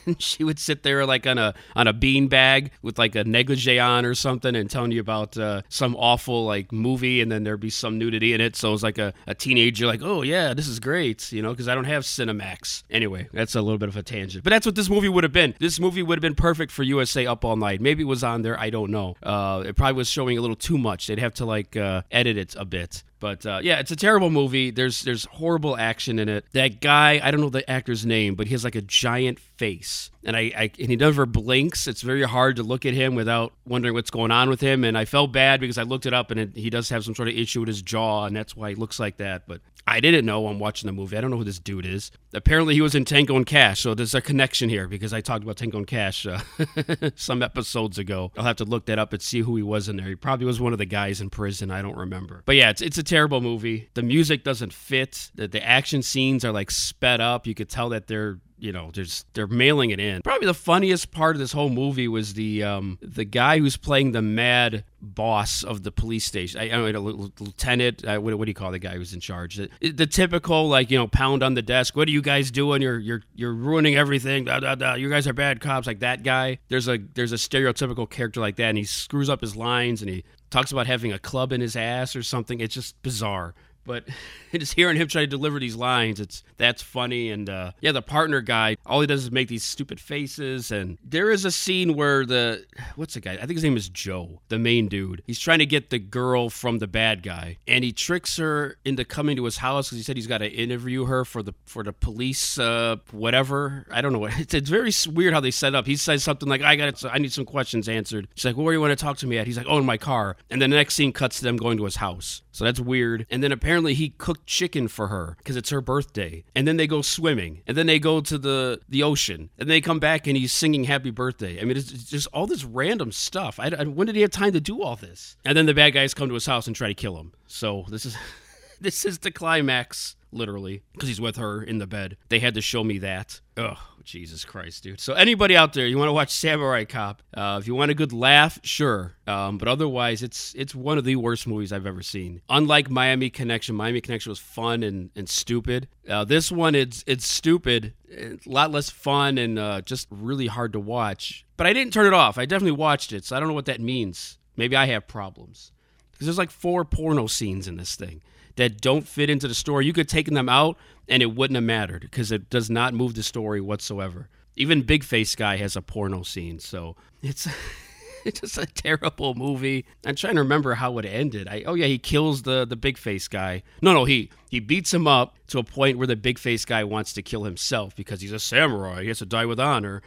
[0.18, 3.80] She would sit there like on a on a bean bag with like a negligee
[3.80, 7.60] on or something and telling you about uh, some awful like movie and then there'd
[7.60, 8.56] be some nudity in it.
[8.56, 11.52] So it was like a, a teenager like oh yeah this is great you know
[11.52, 12.84] because i don't have cinemax.
[12.90, 14.44] Anyway that's a little bit of a tangent.
[14.44, 15.54] But that's what this movie would have been.
[15.60, 17.82] This movie would have been perfect for usa up all night.
[17.82, 19.16] Maybe it was on there i don't know.
[19.22, 21.08] Uh, it probably was showing a little too much.
[21.08, 24.32] They'd have to like uh, edit it a bit but uh, yeah, it's a terrible
[24.32, 24.72] movie.
[24.72, 26.44] There's there's horrible action in it.
[26.54, 30.10] That guy, I don't know the actor's name, but he has like a giant face,
[30.26, 31.88] and I, I and he never blinks.
[31.88, 34.84] It's very hard to look at him without wondering what's going on with him.
[34.84, 37.14] And I felt bad because I looked it up, and it, he does have some
[37.14, 39.44] sort of issue with his jaw, and that's why he looks like that.
[39.48, 40.48] But I didn't know.
[40.48, 41.18] I'm watching the movie.
[41.18, 42.12] I don't know who this dude is.
[42.34, 45.44] Apparently, he was in Tango and Cash, so there's a connection here because I talked
[45.44, 46.40] about Tango and Cash uh,
[47.16, 48.32] some episodes ago.
[48.38, 50.08] I'll have to look that up and see who he was in there.
[50.08, 51.72] He probably was one of the guys in prison.
[51.72, 52.44] I don't remember.
[52.46, 53.90] But yeah, it's it's a terrible movie.
[53.94, 55.32] The music doesn't fit.
[55.36, 57.48] The, the action scenes are like sped up.
[57.48, 60.22] You could tell that they're you know, there's they're mailing it in.
[60.22, 64.12] Probably the funniest part of this whole movie was the um, the guy who's playing
[64.12, 66.62] the mad boss of the police station.
[66.62, 68.06] I, I don't know, lieutenant.
[68.06, 69.56] Uh, what, what do you call the guy who's in charge?
[69.56, 71.96] The, the typical like you know pound on the desk.
[71.96, 72.84] What are you guys doing?
[72.84, 74.46] You're you're you're ruining everything.
[74.46, 74.94] Da, da, da.
[74.94, 75.88] You guys are bad cops.
[75.88, 76.60] Like that guy.
[76.70, 80.10] There's a there's a stereotypical character like that, and he screws up his lines and
[80.10, 82.60] he talks about having a club in his ass or something.
[82.60, 83.56] It's just bizarre
[83.86, 84.06] but
[84.54, 87.32] just hearing him try to deliver these lines it's that's funny.
[87.32, 90.72] And uh, yeah the partner guy all he does is make these stupid faces.
[90.72, 92.66] And there is a scene where the
[92.96, 93.34] what's the guy?
[93.34, 95.24] I think his name is joe the main dude.
[95.26, 97.58] He's trying to get the girl from the bad guy.
[97.68, 100.48] And he tricks her into coming to his house because he said he's got to
[100.48, 103.86] interview her for the for the police uh, whatever.
[103.92, 104.20] I don't know.
[104.20, 105.88] What it's, it's very weird how they set up.
[105.88, 108.28] He says something like i got i need some questions answered.
[108.36, 109.48] She's like well, where do you want to talk to me at?
[109.48, 110.38] He's like oh in my car.
[110.50, 112.42] And then the next scene cuts to them going to his house.
[112.52, 113.26] So that's weird.
[113.30, 116.44] And then apparently apparently he cooked chicken for her because it's her birthday.
[116.54, 117.62] And then they go swimming.
[117.66, 119.50] And then they go to the, the ocean.
[119.58, 121.58] And they come back and he's singing happy birthday.
[121.58, 123.62] I mean, it's, it's just all this random stuff.
[123.62, 125.38] I, I, when did he have time to do all this?
[125.46, 127.32] And then the bad guys come to his house and try to kill him.
[127.48, 128.18] So this is
[128.82, 132.18] this is the climax literally, because he's with her in the bed.
[132.28, 133.40] They had to show me that.
[133.56, 135.00] Ugh, Jesus Christ, dude.
[135.00, 137.22] So anybody out there, you want to watch Samurai Cop?
[137.34, 139.16] Uh, if you want a good laugh, sure.
[139.28, 142.42] Um, but otherwise, it's it's one of the worst movies I've ever seen.
[142.50, 145.88] Unlike Miami Connection, Miami Connection was fun and, and stupid.
[146.08, 150.74] Uh, this one, it's it's stupid, a lot less fun, and uh, just really hard
[150.74, 151.46] to watch.
[151.58, 152.38] But I didn't turn it off.
[152.38, 154.38] I definitely watched it, so I don't know what that means.
[154.58, 155.72] Maybe I have problems
[156.12, 158.22] because there's like four porno scenes in this thing
[158.56, 159.86] that don't fit into the story.
[159.86, 160.78] You could take them out
[161.08, 164.30] and it wouldn't have mattered because it does not move the story whatsoever.
[164.56, 167.48] Even Big Face Guy has a porno scene, so it's
[168.26, 169.86] it's just a terrible movie.
[170.06, 171.48] I'm trying to remember how it ended.
[171.48, 173.64] I, oh yeah, he kills the the Big Face guy.
[173.82, 176.84] No, no, he he beats him up to a point where the Big Face guy
[176.84, 179.02] wants to kill himself because he's a samurai.
[179.04, 180.02] He has to die with honor,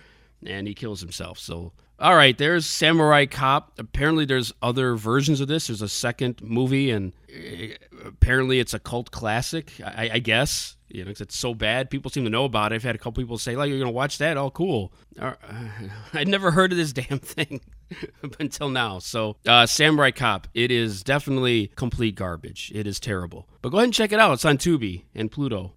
[0.45, 1.39] and he kills himself.
[1.39, 3.73] So All right, there's Samurai Cop.
[3.79, 5.69] Apparently, there's other versions of this.
[5.69, 9.73] There's a second movie, and uh, apparently, it's a cult classic.
[9.85, 11.91] I, I guess you know, it's so bad.
[11.91, 12.77] People seem to know about it.
[12.77, 14.37] I've had a couple people say, "Like, you're gonna watch that?
[14.37, 15.35] Oh, cool." Uh,
[16.12, 17.61] I'd never heard of this damn thing
[18.39, 19.01] until now.
[19.01, 20.47] So, uh, Samurai Cop.
[20.55, 22.71] It is definitely complete garbage.
[22.75, 23.49] It is terrible.
[23.61, 24.35] But go ahead and check it out.
[24.35, 25.73] It's on Tubi and Pluto.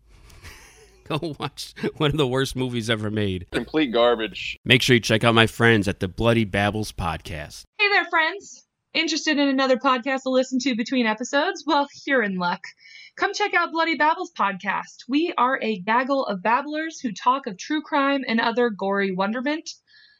[1.19, 3.47] go watch one of the worst movies ever made.
[3.51, 4.57] Complete garbage.
[4.65, 7.63] Make sure you check out my friends at the Bloody Babbles podcast.
[7.79, 8.65] Hey there, friends.
[8.93, 11.63] Interested in another podcast to listen to between episodes?
[11.65, 12.61] Well, you're in luck.
[13.15, 15.03] Come check out Bloody Babbles podcast.
[15.07, 19.69] We are a gaggle of babblers who talk of true crime and other gory wonderment.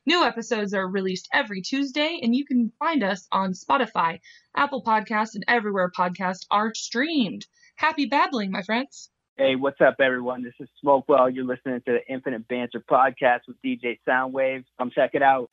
[0.05, 4.19] New episodes are released every Tuesday, and you can find us on Spotify,
[4.55, 7.45] Apple Podcasts, and everywhere podcasts are streamed.
[7.75, 9.09] Happy babbling, my friends.
[9.39, 10.43] Hey, what's up, everyone?
[10.43, 11.31] This is Smokewell.
[11.31, 14.63] You're listening to the Infinite Banter podcast with DJ Soundwave.
[14.79, 15.49] Come check it out.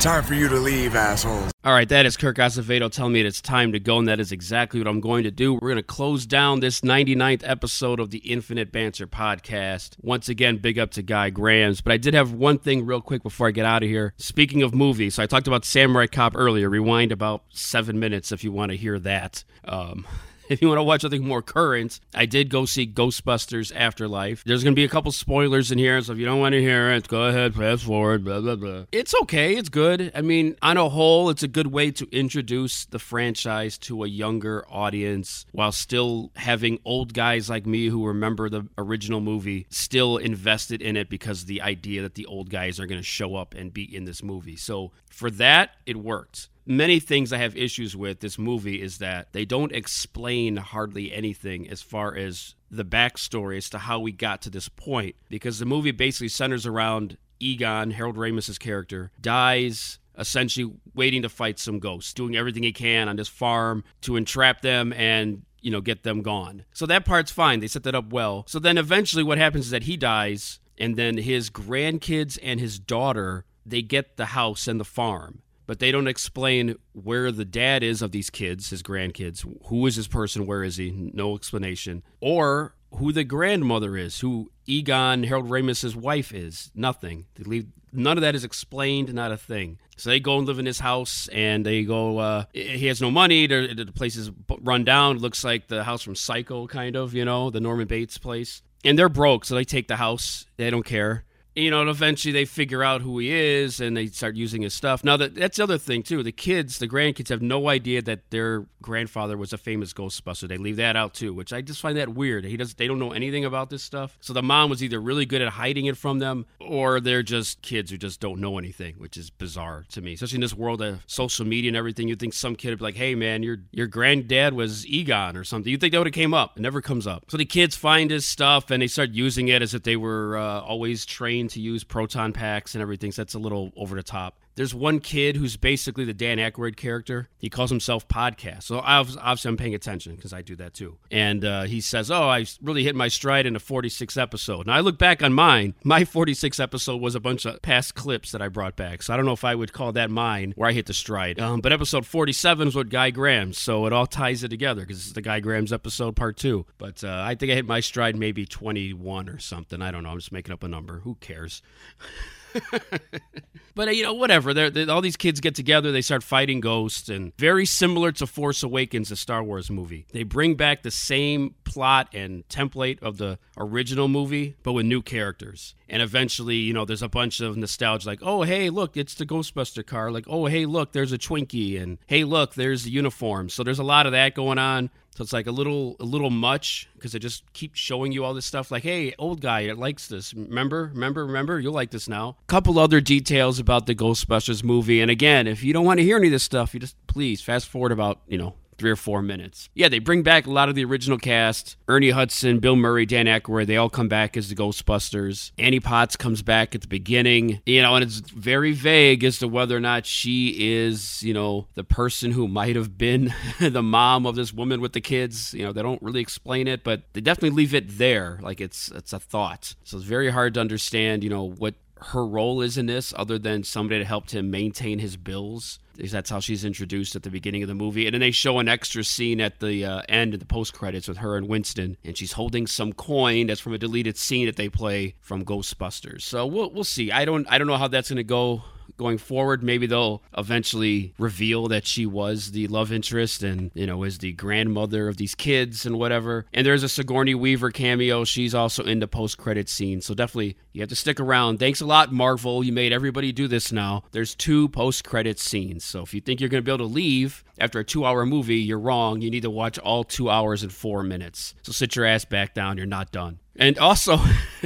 [0.00, 1.52] Time for you to leave, assholes.
[1.62, 4.32] All right, that is Kirk Acevedo telling me it's time to go, and that is
[4.32, 5.52] exactly what I'm going to do.
[5.52, 9.96] We're going to close down this 99th episode of the Infinite Banter podcast.
[10.00, 11.82] Once again, big up to Guy Grams.
[11.82, 14.14] But I did have one thing real quick before I get out of here.
[14.16, 16.70] Speaking of movies, so I talked about Samurai Cop earlier.
[16.70, 19.44] Rewind about seven minutes if you want to hear that.
[19.66, 20.06] Um,
[20.48, 24.44] if you want to watch something more current, I did go see Ghostbusters Afterlife.
[24.44, 26.60] There's going to be a couple spoilers in here, so if you don't want to
[26.60, 28.84] hear it, go ahead, fast forward, blah, blah, blah.
[28.92, 29.56] It's okay.
[29.56, 30.12] It's good.
[30.14, 34.08] I mean, on a whole, it's a good way to introduce the franchise to a
[34.08, 40.16] younger audience while still having old guys like me who remember the original movie still
[40.16, 43.54] invested in it because the idea that the old guys are going to show up
[43.54, 44.56] and be in this movie.
[44.56, 49.32] So for that, it worked many things I have issues with this movie is that
[49.32, 54.42] they don't explain hardly anything as far as the backstory as to how we got
[54.42, 55.14] to this point.
[55.28, 61.58] Because the movie basically centers around Egon, Harold Ramis's character, dies essentially waiting to fight
[61.58, 65.80] some ghosts, doing everything he can on this farm to entrap them and you know
[65.80, 66.64] get them gone.
[66.72, 67.60] So that part's fine.
[67.60, 68.44] They set that up well.
[68.48, 72.78] So then eventually what happens is that he dies and then his grandkids and his
[72.78, 77.82] daughter they get the house and the farm but they don't explain where the dad
[77.82, 79.44] is of these kids, his grandkids.
[79.66, 80.46] Who is this person?
[80.46, 80.90] Where is he?
[80.90, 82.02] No explanation.
[82.20, 86.70] Or who the grandmother is, who Egon, Harold Ramis's wife is.
[86.74, 87.26] Nothing.
[87.34, 87.66] They leave.
[87.92, 89.12] None of that is explained.
[89.12, 89.78] Not a thing.
[89.96, 92.18] So they go and live in his house, and they go.
[92.18, 93.46] Uh, he has no money.
[93.46, 94.30] The, place is
[94.60, 95.18] run down.
[95.18, 97.14] Looks like the house from Psycho, kind of.
[97.14, 98.62] You know, the Norman Bates place.
[98.84, 100.46] And they're broke, so they take the house.
[100.58, 101.24] They don't care
[101.56, 104.74] you know, and eventually they figure out who he is and they start using his
[104.74, 105.02] stuff.
[105.02, 106.22] Now, that, that's the other thing, too.
[106.22, 110.46] The kids, the grandkids, have no idea that their grandfather was a famous Ghostbuster.
[110.46, 112.44] They leave that out, too, which I just find that weird.
[112.44, 114.18] He does, they don't know anything about this stuff.
[114.20, 117.62] So the mom was either really good at hiding it from them or they're just
[117.62, 120.12] kids who just don't know anything, which is bizarre to me.
[120.12, 122.84] Especially in this world of social media and everything, you'd think some kid would be
[122.84, 125.70] like, hey, man, your, your granddad was Egon or something.
[125.70, 126.58] You'd think that would have came up.
[126.58, 127.24] It never comes up.
[127.28, 130.36] So the kids find his stuff and they start using it as if they were
[130.36, 133.12] uh, always trained to use proton packs and everything.
[133.12, 134.38] So that's a little over the top.
[134.56, 137.28] There's one kid who's basically the Dan Aykroyd character.
[137.38, 138.64] He calls himself Podcast.
[138.64, 140.96] So obviously I'm paying attention because I do that too.
[141.10, 144.72] And uh, he says, "Oh, I really hit my stride in a 46 episode." Now
[144.74, 145.74] I look back on mine.
[145.84, 149.02] My 46 episode was a bunch of past clips that I brought back.
[149.02, 151.38] So I don't know if I would call that mine where I hit the stride.
[151.38, 153.58] Um, but episode 47 is what Guy Grams.
[153.58, 156.64] So it all ties it together because it's the Guy Grams episode part two.
[156.78, 159.82] But uh, I think I hit my stride maybe 21 or something.
[159.82, 160.10] I don't know.
[160.10, 161.00] I'm just making up a number.
[161.00, 161.62] Who cares?
[163.74, 164.54] but uh, you know, whatever.
[164.54, 165.92] They're, they're, all these kids get together.
[165.92, 170.06] They start fighting ghosts, and very similar to Force Awakens, a Star Wars movie.
[170.12, 175.02] They bring back the same plot and template of the original movie, but with new
[175.02, 175.74] characters.
[175.88, 179.26] And eventually, you know, there's a bunch of nostalgia, like, oh, hey, look, it's the
[179.26, 180.10] Ghostbuster car.
[180.10, 183.48] Like, oh, hey, look, there's a Twinkie, and hey, look, there's the uniform.
[183.48, 184.90] So there's a lot of that going on.
[185.16, 188.34] So it's like a little a little much because they just keep showing you all
[188.34, 190.34] this stuff like, hey, old guy it likes this.
[190.34, 192.36] Remember, remember, remember, you'll like this now.
[192.48, 195.00] Couple other details about the Ghostbusters movie.
[195.00, 197.40] And again, if you don't want to hear any of this stuff, you just please
[197.40, 199.68] fast forward about, you know, three or four minutes.
[199.74, 201.76] Yeah, they bring back a lot of the original cast.
[201.88, 205.52] Ernie Hudson, Bill Murray, Dan Aykroyd, they all come back as the Ghostbusters.
[205.58, 209.48] Annie Potts comes back at the beginning, you know, and it's very vague as to
[209.48, 214.26] whether or not she is, you know, the person who might have been the mom
[214.26, 215.54] of this woman with the kids.
[215.54, 218.88] You know, they don't really explain it, but they definitely leave it there, like it's
[218.88, 219.74] it's a thought.
[219.84, 223.38] So it's very hard to understand, you know, what her role is in this, other
[223.38, 225.78] than somebody that helped him maintain his bills.
[225.96, 228.58] Because that's how she's introduced at the beginning of the movie, and then they show
[228.58, 231.96] an extra scene at the uh, end of the post credits with her and Winston,
[232.04, 236.20] and she's holding some coin that's from a deleted scene that they play from Ghostbusters.
[236.20, 237.10] So we'll we'll see.
[237.10, 238.62] I don't I don't know how that's going to go
[238.96, 239.62] going forward.
[239.62, 244.32] Maybe they'll eventually reveal that she was the love interest and, you know, is the
[244.32, 246.46] grandmother of these kids and whatever.
[246.52, 248.24] And there's a Sigourney Weaver cameo.
[248.24, 250.00] She's also in the post credit scene.
[250.00, 251.58] So definitely you have to stick around.
[251.58, 252.64] Thanks a lot, Marvel.
[252.64, 254.04] You made everybody do this now.
[254.12, 255.84] There's two post credit scenes.
[255.84, 258.26] So if you think you're going to be able to leave after a two hour
[258.26, 259.20] movie, you're wrong.
[259.20, 261.54] You need to watch all two hours and four minutes.
[261.62, 262.76] So sit your ass back down.
[262.76, 263.38] You're not done.
[263.58, 264.18] And also,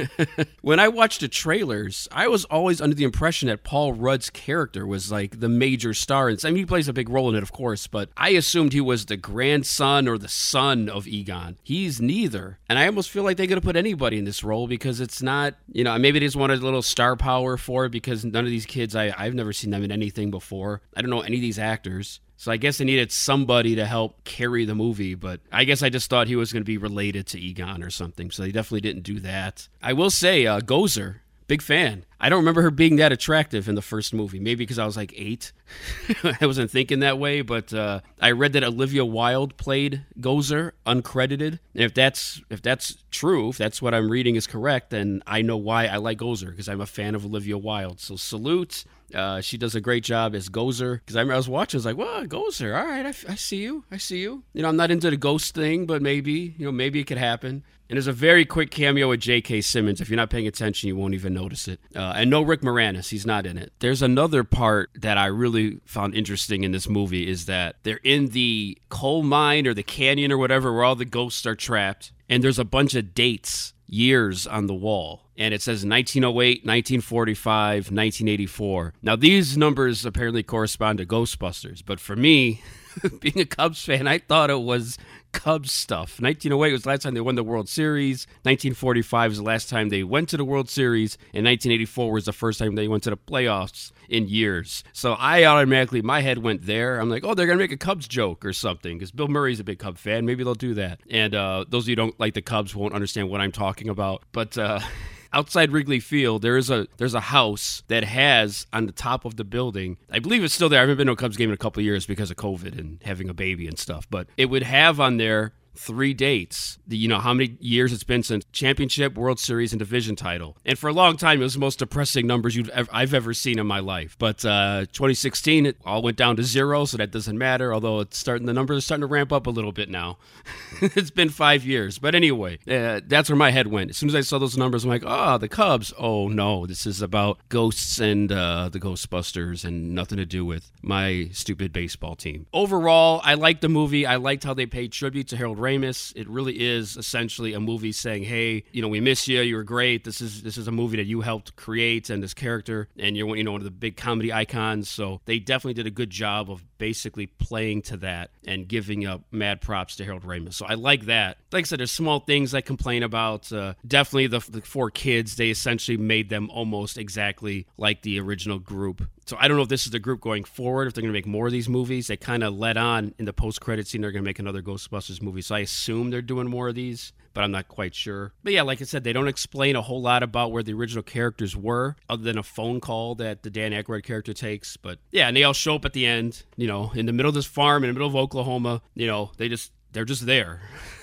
[0.61, 4.85] when I watched the trailers, I was always under the impression that Paul Rudd's character
[4.85, 6.27] was like the major star.
[6.27, 8.73] And I mean, he plays a big role in it, of course, but I assumed
[8.73, 11.57] he was the grandson or the son of Egon.
[11.63, 12.59] He's neither.
[12.67, 15.21] And I almost feel like they could have put anybody in this role because it's
[15.21, 18.43] not, you know, maybe they just wanted a little star power for it because none
[18.43, 20.81] of these kids, I, I've never seen them in anything before.
[20.95, 22.19] I don't know any of these actors.
[22.41, 25.89] So I guess they needed somebody to help carry the movie, but I guess I
[25.89, 28.31] just thought he was going to be related to Egon or something.
[28.31, 29.67] So they definitely didn't do that.
[29.79, 32.03] I will say, uh, Gozer, big fan.
[32.19, 34.39] I don't remember her being that attractive in the first movie.
[34.39, 35.51] Maybe because I was like eight.
[36.23, 41.59] I wasn't thinking that way, but uh, I read that Olivia Wilde played Gozer uncredited.
[41.75, 45.43] And if that's if that's true, if that's what I'm reading is correct, then I
[45.43, 47.99] know why I like Gozer because I'm a fan of Olivia Wilde.
[47.99, 48.83] So salute.
[49.13, 50.99] Uh, she does a great job as Gozer.
[50.99, 53.57] Because I, I was watching, I was like, "Well, Gozer, all right, I, I see
[53.57, 56.65] you, I see you." You know, I'm not into the ghost thing, but maybe, you
[56.65, 57.63] know, maybe it could happen.
[57.89, 59.59] And there's a very quick cameo with J.K.
[59.59, 59.99] Simmons.
[59.99, 61.81] If you're not paying attention, you won't even notice it.
[61.93, 63.73] Uh, and no Rick Moranis, he's not in it.
[63.79, 68.27] There's another part that I really found interesting in this movie is that they're in
[68.27, 72.41] the coal mine or the canyon or whatever where all the ghosts are trapped, and
[72.41, 75.23] there's a bunch of dates years on the wall.
[75.41, 78.93] And it says 1908, 1945, 1984.
[79.01, 82.61] Now, these numbers apparently correspond to Ghostbusters, but for me,
[83.19, 84.99] being a Cubs fan, I thought it was
[85.31, 86.21] Cubs stuff.
[86.21, 88.27] 1908 was the last time they won the World Series.
[88.43, 91.15] 1945 was the last time they went to the World Series.
[91.33, 94.83] And 1984 was the first time they went to the playoffs in years.
[94.93, 96.99] So I automatically, my head went there.
[96.99, 99.59] I'm like, oh, they're going to make a Cubs joke or something because Bill Murray's
[99.59, 100.27] a big Cub fan.
[100.27, 100.99] Maybe they'll do that.
[101.09, 103.89] And uh, those of you who don't like the Cubs won't understand what I'm talking
[103.89, 104.21] about.
[104.33, 104.55] But.
[104.55, 104.81] Uh,
[105.33, 109.35] outside Wrigley Field, there is a there's a house that has on the top of
[109.35, 109.97] the building.
[110.09, 110.79] I believe it's still there.
[110.79, 112.99] I haven't been to a Cubs game in a couple years because of COVID and
[113.03, 114.07] having a baby and stuff.
[114.09, 116.77] But it would have on there three dates.
[116.87, 120.57] You know how many years it's been since championship, World Series, and division title.
[120.65, 123.33] And for a long time, it was the most depressing numbers you've ever, I've ever
[123.33, 124.15] seen in my life.
[124.19, 127.73] But uh, 2016, it all went down to zero, so that doesn't matter.
[127.73, 130.17] Although it's starting, the numbers are starting to ramp up a little bit now.
[130.81, 133.91] it's been five years, but anyway, uh, that's where my head went.
[133.91, 135.93] As soon as I saw those numbers, I'm like, oh, the Cubs.
[135.97, 140.71] Oh no, this is about ghosts and uh, the Ghostbusters, and nothing to do with
[140.81, 142.47] my stupid baseball team.
[142.53, 144.05] Overall, I liked the movie.
[144.05, 146.13] I liked how they paid tribute to Harold Ramis.
[146.15, 149.41] It really is essentially a movie saying, "Hey, you know, we miss you.
[149.41, 150.03] You were great.
[150.03, 153.35] This is this is a movie that you helped create and this character, and you're
[153.35, 156.49] you know one of the big comedy icons." So they definitely did a good job
[156.49, 160.55] of basically playing to that and giving up mad props to Harold Ramis.
[160.55, 161.37] So I like that.
[161.51, 163.51] Like I said, there's small things I complain about.
[163.53, 165.35] Uh, definitely the, the four kids.
[165.35, 169.07] They essentially made them almost exactly like the original group.
[169.25, 171.17] So I don't know if this is the group going forward, if they're going to
[171.17, 172.07] make more of these movies.
[172.07, 174.61] They kind of let on in the post credit scene they're going to make another
[174.61, 175.41] Ghostbusters movie.
[175.41, 178.33] So I assume they're doing more of these, but I'm not quite sure.
[178.43, 181.03] But yeah, like I said, they don't explain a whole lot about where the original
[181.03, 184.75] characters were, other than a phone call that the Dan Aykroyd character takes.
[184.77, 187.29] But yeah, and they all show up at the end, you know, in the middle
[187.29, 188.81] of this farm, in the middle of Oklahoma.
[188.95, 190.61] You know, they just they're just there.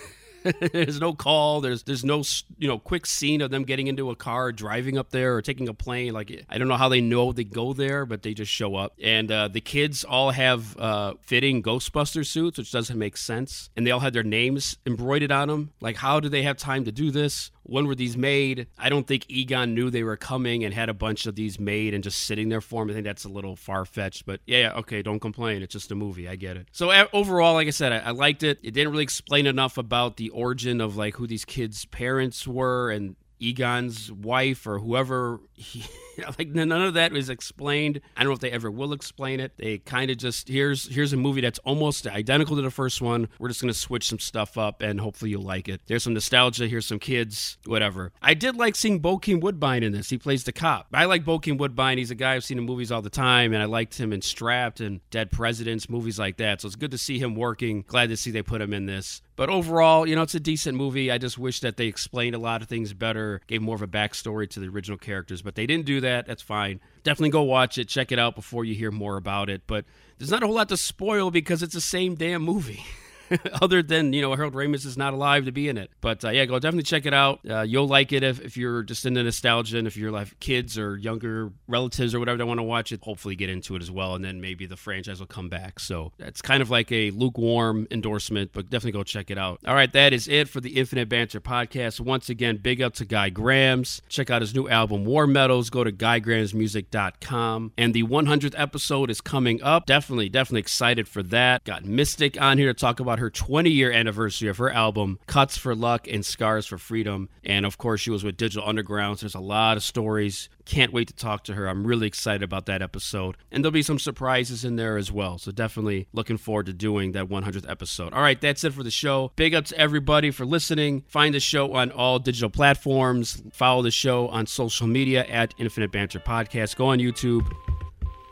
[0.72, 1.60] there's no call.
[1.60, 2.22] There's there's no
[2.58, 5.68] you know quick scene of them getting into a car, driving up there, or taking
[5.68, 6.12] a plane.
[6.12, 8.94] Like I don't know how they know they go there, but they just show up.
[9.02, 13.70] And uh, the kids all have uh, fitting Ghostbuster suits, which doesn't make sense.
[13.76, 15.72] And they all had their names embroidered on them.
[15.80, 17.50] Like how do they have time to do this?
[17.68, 18.66] When were these made?
[18.78, 21.92] I don't think Egon knew they were coming and had a bunch of these made
[21.92, 22.90] and just sitting there for him.
[22.90, 25.62] I think that's a little far fetched, but yeah, okay, don't complain.
[25.62, 26.28] It's just a movie.
[26.28, 26.68] I get it.
[26.72, 28.58] So overall, like I said, I, I liked it.
[28.62, 32.90] It didn't really explain enough about the origin of like who these kids' parents were
[32.90, 35.40] and Egon's wife or whoever.
[35.58, 35.84] He,
[36.38, 38.00] like none of that is explained.
[38.16, 39.52] I don't know if they ever will explain it.
[39.56, 43.28] They kind of just here's here's a movie that's almost identical to the first one.
[43.38, 45.80] We're just gonna switch some stuff up and hopefully you'll like it.
[45.86, 46.68] There's some nostalgia.
[46.68, 47.58] Here's some kids.
[47.66, 48.12] Whatever.
[48.22, 50.10] I did like seeing Bokeem Woodbine in this.
[50.10, 50.86] He plays the cop.
[50.92, 51.98] I like Bokeem Woodbine.
[51.98, 54.22] He's a guy I've seen in movies all the time, and I liked him in
[54.22, 56.60] Strapped and Dead Presidents, movies like that.
[56.60, 57.84] So it's good to see him working.
[57.86, 59.22] Glad to see they put him in this.
[59.38, 61.12] But overall, you know, it's a decent movie.
[61.12, 63.86] I just wish that they explained a lot of things better, gave more of a
[63.86, 66.26] backstory to the original characters, but they didn't do that.
[66.26, 66.78] That's fine.
[67.04, 69.62] Definitely go watch it, check it out before you hear more about it.
[69.66, 69.86] But
[70.18, 72.84] there's not a whole lot to spoil because it's the same damn movie.
[73.62, 75.90] other than you know Harold Ramis is not alive to be in it.
[76.00, 77.40] But uh, yeah, go definitely check it out.
[77.48, 80.78] Uh, you'll like it if, if you're just into nostalgia and if you're like kids
[80.78, 83.00] or younger relatives or whatever that want to watch it.
[83.02, 85.80] Hopefully get into it as well, and then maybe the franchise will come back.
[85.80, 89.60] So it's kind of like a lukewarm endorsement, but definitely go check it out.
[89.66, 92.00] All right, that is it for the Infinite Banter podcast.
[92.00, 94.02] Once again, big up to Guy Grams.
[94.08, 95.70] Check out his new album War Medals.
[95.70, 97.72] Go to guygramsmusic.com.
[97.76, 99.86] And the 100th episode is coming up.
[99.86, 101.64] Definitely, definitely excited for that.
[101.64, 105.58] Got Mystic on here to talk about her 20 year anniversary of her album Cuts
[105.58, 107.28] for Luck and Scars for Freedom.
[107.44, 109.18] And of course, she was with Digital Underground.
[109.18, 110.48] So there's a lot of stories.
[110.64, 111.68] Can't wait to talk to her.
[111.68, 113.36] I'm really excited about that episode.
[113.50, 115.38] And there'll be some surprises in there as well.
[115.38, 118.12] So definitely looking forward to doing that 100th episode.
[118.12, 119.32] All right, that's it for the show.
[119.36, 121.04] Big up to everybody for listening.
[121.08, 123.42] Find the show on all digital platforms.
[123.52, 126.76] Follow the show on social media at Infinite Banter Podcast.
[126.76, 127.48] Go on YouTube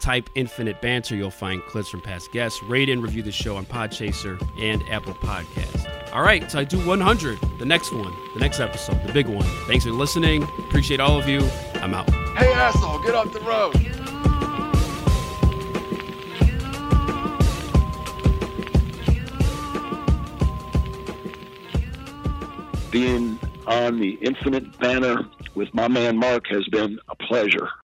[0.01, 1.17] type Infinite Banter.
[1.17, 2.63] You'll find clips from past guests.
[2.63, 6.13] Rate and review the show on Podchaser and Apple Podcasts.
[6.13, 9.45] All right, so I do 100, the next one, the next episode, the big one.
[9.67, 10.45] Thanks for listening.
[10.61, 11.41] Appreciate all of you.
[11.75, 12.09] I'm out.
[12.39, 13.75] Hey, asshole, get off the road.
[22.91, 27.69] Being on the Infinite Banter with my man Mark has been a pleasure.